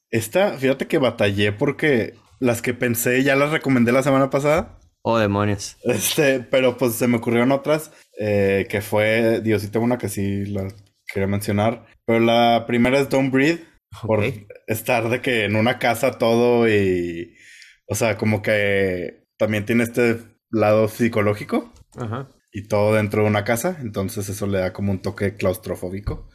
[0.09, 4.79] Esta, fíjate que batallé porque las que pensé ya las recomendé la semana pasada.
[5.03, 5.77] Oh, demonios.
[5.83, 10.67] Este, pero pues se me ocurrieron otras, eh, que fue, Diosito, una que sí la
[11.07, 11.85] quería mencionar.
[12.05, 13.65] Pero la primera es Don't Breathe,
[14.03, 14.23] por
[14.67, 17.35] estar de que en una casa todo y,
[17.87, 20.19] o sea, como que también tiene este
[20.49, 21.71] lado psicológico.
[21.97, 22.29] Ajá.
[22.53, 26.29] Y todo dentro de una casa, entonces eso le da como un toque claustrofóbico.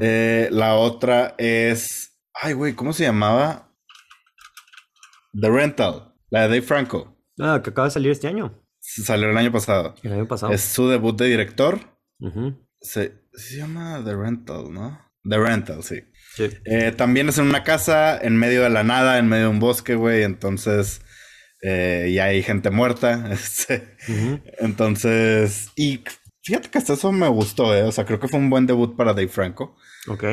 [0.00, 2.18] Eh, la otra es.
[2.32, 3.70] Ay, güey, ¿cómo se llamaba?
[5.38, 7.16] The Rental, la de Dave Franco.
[7.38, 8.62] Ah, que acaba de salir este año.
[8.80, 9.94] Salió el año pasado.
[10.02, 10.52] El año pasado.
[10.52, 11.80] Es su debut de director.
[12.80, 13.22] se,
[13.54, 14.98] llama The Rental, ¿no?
[15.28, 16.02] The Rental, sí.
[16.64, 19.60] Eh, también es en una casa, en medio de la nada, en medio de un
[19.60, 20.22] bosque, güey.
[20.22, 21.02] Entonces,
[21.62, 23.28] eh, y hay gente muerta.
[23.32, 23.96] Este,
[24.58, 26.02] entonces, y
[26.42, 27.84] Fíjate que hasta eso me gustó, ¿eh?
[27.84, 29.76] O sea, creo que fue un buen debut para Dave Franco.
[30.08, 30.24] Ok.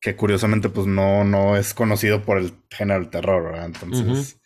[0.00, 3.66] Que curiosamente, pues no, no es conocido por el género del terror, ¿verdad?
[3.66, 4.40] Entonces,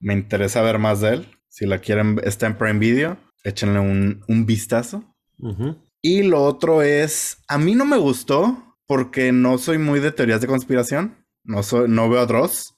[0.00, 1.28] me interesa ver más de él.
[1.48, 5.04] Si la quieren, está en Prime Video, échenle un, vistazo.
[6.00, 10.40] Y lo otro es, a mí no me gustó porque no soy muy de teorías
[10.40, 11.26] de conspiración.
[11.44, 12.74] No, soy, no veo a Dross.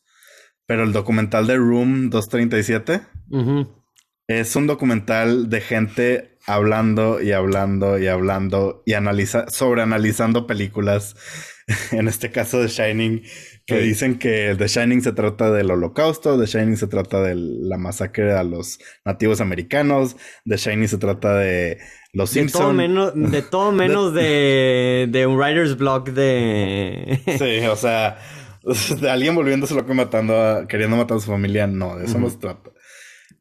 [0.66, 3.00] Pero el documental de Room 237
[4.26, 11.16] es un documental de gente hablando y hablando y hablando y analiza, sobreanalizando películas.
[11.92, 13.22] en este caso de Shining,
[13.66, 17.78] que dicen que The Shining se trata del holocausto, The Shining se trata de la
[17.78, 21.78] masacre a los nativos americanos, The Shining se trata de
[22.12, 22.62] los Simpsons.
[22.62, 27.20] Todo menos, de todo menos de, de, un writer's block de...
[27.38, 28.18] sí, o sea,
[29.00, 32.38] de alguien volviéndose loco matando queriendo matar a su familia, no, de eso no se
[32.38, 32.70] trata.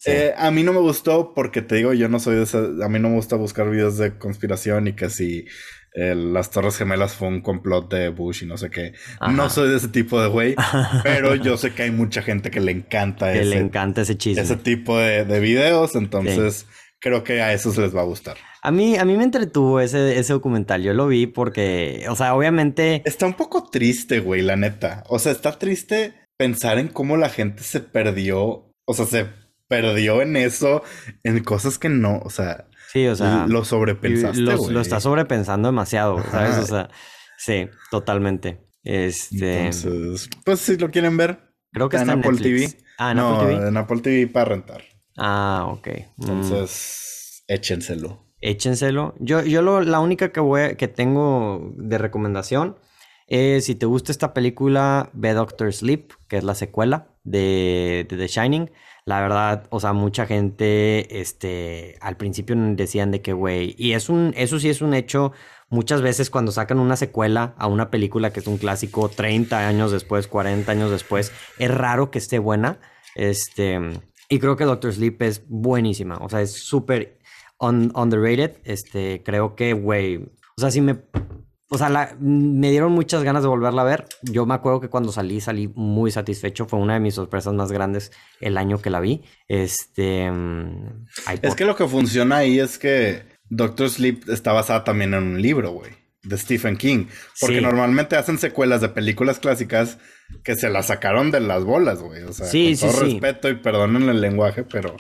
[0.05, 2.59] Eh, a mí no me gustó porque te digo, yo no soy de esa.
[2.84, 5.45] A mí no me gusta buscar videos de conspiración y que si
[5.93, 8.93] eh, las Torres Gemelas fue un complot de Bush y no sé qué.
[9.32, 10.55] No soy de ese tipo de güey,
[11.03, 14.41] pero yo sé que hay mucha gente que le encanta que le encanta ese chisme.
[14.41, 16.65] Ese tipo de, videos, entonces
[16.99, 18.38] creo que a esos les va a gustar.
[18.66, 20.82] A mí, a mí me entretuvo ese, ese documental.
[20.82, 23.01] Yo lo vi porque, o sea, obviamente.
[23.05, 25.03] Está un poco triste, güey, la neta.
[25.09, 28.72] O sea, está triste pensar en cómo la gente se perdió.
[28.86, 29.28] O sea, se
[29.68, 30.82] perdió en eso,
[31.24, 32.70] en cosas que no, o sea.
[32.93, 33.47] Sí, o sea.
[33.49, 34.39] Lo sobrepensaste.
[34.39, 36.57] Lo, lo está sobrepensando demasiado, ¿sabes?
[36.57, 36.89] O sea,
[37.38, 38.66] sí, totalmente.
[38.82, 39.66] Este.
[39.66, 41.53] Entonces, pues si lo quieren ver.
[41.74, 42.70] Creo que está en Apple TV.
[42.97, 43.68] Ah, en Apple TV.
[43.68, 44.84] En Apple TV para rentar.
[45.18, 45.88] Ah, ok.
[46.16, 46.22] Mm.
[46.22, 48.24] Entonces, échenselo.
[48.43, 49.15] Échenselo.
[49.19, 52.77] Yo, yo lo, la única que voy que tengo de recomendación
[53.27, 58.27] es si te gusta esta película, ve Doctor Sleep, que es la secuela de, The
[58.27, 58.71] Shining.
[59.05, 64.09] La verdad, o sea, mucha gente, este, al principio decían de que, güey, y es
[64.09, 65.33] un, eso sí es un hecho,
[65.69, 69.91] muchas veces cuando sacan una secuela a una película que es un clásico 30 años
[69.91, 72.79] después, 40 años después, es raro que esté buena,
[73.15, 73.79] este,
[74.29, 77.19] y creo que Doctor Sleep es buenísima, o sea, es súper
[77.64, 80.97] underrated, este, creo que, güey, o sea, si me
[81.74, 84.05] o sea, me dieron muchas ganas de volverla a ver.
[84.22, 86.68] Yo me acuerdo que cuando salí, salí muy satisfecho.
[86.68, 88.11] Fue una de mis sorpresas más grandes
[88.41, 89.24] el año que la vi.
[89.47, 90.30] Este.
[90.30, 91.07] Mm,
[91.41, 95.41] es que lo que funciona ahí es que Doctor Sleep está basada también en un
[95.41, 95.89] libro, güey.
[96.22, 97.07] De Stephen King.
[97.41, 99.97] Porque normalmente hacen secuelas de películas clásicas
[100.43, 102.22] que se las sacaron de las bolas, güey.
[102.22, 104.95] O sea, con todo respeto y perdonen el lenguaje, pero.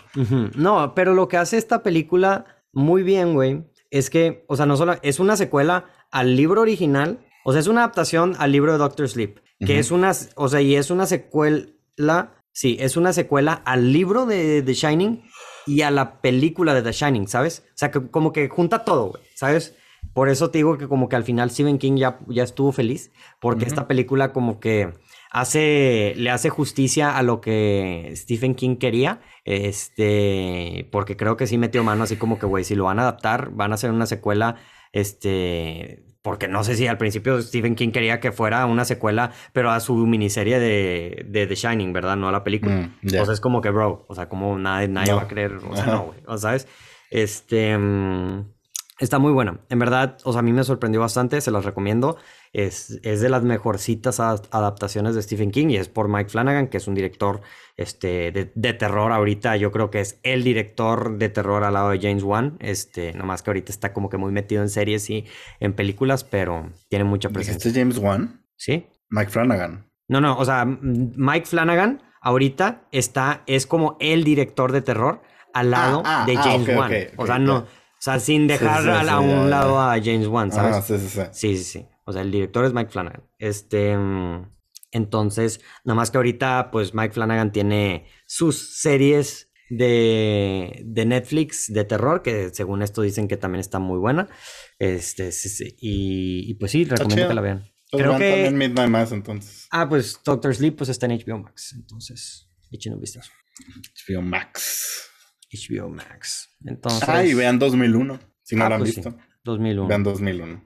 [0.55, 3.63] No, pero lo que hace esta película muy bien, güey
[3.93, 7.67] es que, o sea, no solo es una secuela al libro original, o sea, es
[7.67, 11.05] una adaptación al libro de Doctor Sleep, que es una, o sea, y es una
[11.05, 15.23] secuela, sí, es una secuela al libro de The Shining
[15.67, 17.65] y a la película de The Shining, ¿sabes?
[17.67, 19.75] O sea, que como que junta todo, güey, ¿sabes?
[20.15, 23.11] Por eso te digo que como que al final Stephen King ya, ya estuvo feliz,
[23.39, 24.91] porque esta película como que
[25.33, 31.57] hace, le hace justicia a lo que Stephen King quería, este, porque creo que sí
[31.57, 34.05] metió mano así como que, güey, si lo van a adaptar, van a hacer una
[34.05, 34.55] secuela,
[34.93, 39.71] este, porque no sé si al principio Stephen King quería que fuera una secuela, pero
[39.71, 42.15] a su miniserie de, de The Shining, ¿verdad?
[42.15, 42.75] No a la película.
[42.75, 43.21] Mm, ya.
[43.21, 45.17] O sea, es como que, bro, o sea, como nadie, nadie No.
[45.17, 45.91] va a creer, o sea, Ajá.
[45.91, 46.67] no, güey, o sabes,
[47.09, 48.45] este, mm,
[49.03, 52.17] está muy buena, en verdad, o sea, a mí me sorprendió bastante, se las recomiendo,
[52.53, 56.77] es, es de las mejorcitas adaptaciones de Stephen King y es por Mike Flanagan, que
[56.77, 57.41] es un director,
[57.77, 61.89] este, de, de terror ahorita, yo creo que es el director de terror al lado
[61.89, 65.25] de James Wan, este, nomás que ahorita está como que muy metido en series y
[65.59, 68.43] en películas, pero tiene mucha presencia, ¿Dijiste James Wan?
[68.55, 68.87] ¿sí?
[69.09, 69.85] Mike Flanagan.
[70.07, 75.21] No, no, o sea, Mike Flanagan ahorita está, es como el director de terror
[75.53, 76.91] al lado ah, de ah, James Wan.
[76.91, 77.65] ok, o sea, no,
[78.03, 80.75] sea, sin dejar sí, a, sí, a un lado a James Wan, ¿sabes?
[80.75, 81.21] Ah, sí, sí, sí.
[81.31, 81.87] Sí, sí, sí.
[82.05, 83.23] O sea, el director es Mike Flanagan.
[83.39, 84.51] Este, mm,
[84.91, 91.85] entonces, nada más que ahorita, pues Mike Flanagan tiene sus series de, de Netflix de
[91.85, 94.27] terror, que según esto dicen que también está muy buena.
[94.79, 95.75] Este, sí, sí.
[95.79, 97.71] Y, y pues sí, recomiendo que la vean.
[97.89, 98.31] Pues Creo que.
[98.31, 99.67] también Midnight Mass entonces.
[99.71, 101.73] Ah, pues Doctor Sleep pues está en HBO Max.
[101.73, 103.31] Entonces, echen un vistazo.
[104.07, 105.12] HBO Max.
[105.53, 106.49] HBO Max.
[106.65, 107.07] Entonces.
[107.07, 108.19] Ah, y vean 2001.
[108.41, 109.15] Si no Ah, la han pues sí, visto.
[109.43, 109.87] 2001.
[109.87, 110.63] Vean 2001.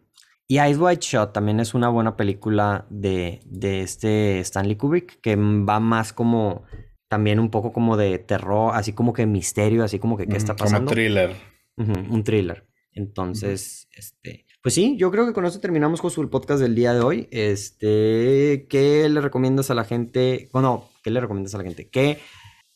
[0.50, 5.36] Y Eyes Wide Shut también es una buena película de, de este Stanley Kubrick que
[5.36, 6.64] va más como
[7.10, 10.54] también un poco como de terror, así como que misterio, así como que qué está
[10.54, 10.92] Mm, Como pasando.
[10.92, 11.36] thriller.
[11.78, 12.66] Un thriller.
[12.94, 16.94] Entonces, este, pues sí, yo creo que con esto terminamos con el podcast del día
[16.94, 17.28] de hoy.
[17.32, 20.50] Este, ¿qué le recomiendas a la gente?
[20.52, 21.90] Bueno, ¿qué le recomiendas a la gente?
[21.90, 22.20] ¿Qué,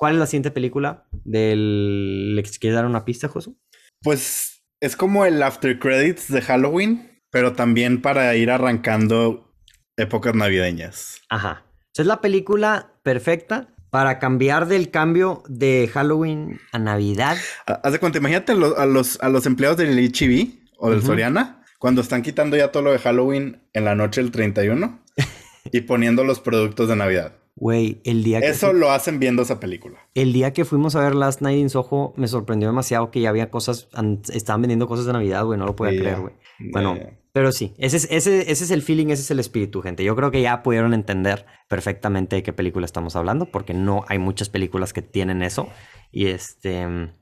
[0.02, 2.36] ¿Cuál es la siguiente película del...
[2.36, 3.56] ¿Le quieres dar una pista, Josu?
[4.02, 9.54] Pues es como el after credits de Halloween, pero también para ir arrancando
[9.98, 11.22] épocas navideñas.
[11.30, 11.66] Ajá.
[11.96, 17.38] Es la película perfecta para cambiar del cambio de Halloween a Navidad.
[17.68, 20.48] Ha- Haz de cuenta, imagínate a los, a los, a los empleados del HEB
[20.80, 21.04] o del.
[21.04, 25.00] Soriana cuando están quitando ya todo lo de Halloween en la noche del 31
[25.72, 27.36] y poniendo los productos de Navidad.
[27.62, 30.00] Güey, el día que Eso lo hacen viendo esa película.
[30.16, 33.30] el día que fuimos a ver Last Night in Soho me sorprendió demasiado que ya
[33.30, 36.34] había cosas, an- estaban vendiendo cosas de Navidad, güey, no lo podía creer, güey.
[36.72, 36.98] Bueno,
[37.34, 40.04] pero sí, ese es, ese, ese es el feeling, ese es el espíritu, gente.
[40.04, 44.18] Yo creo que ya pudieron entender perfectamente de qué película estamos hablando, porque no hay
[44.18, 45.70] muchas películas que tienen eso.
[46.12, 47.14] Y este,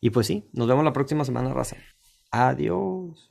[0.00, 1.76] y pues sí, nos vemos la próxima semana, raza.
[2.30, 3.30] Adiós.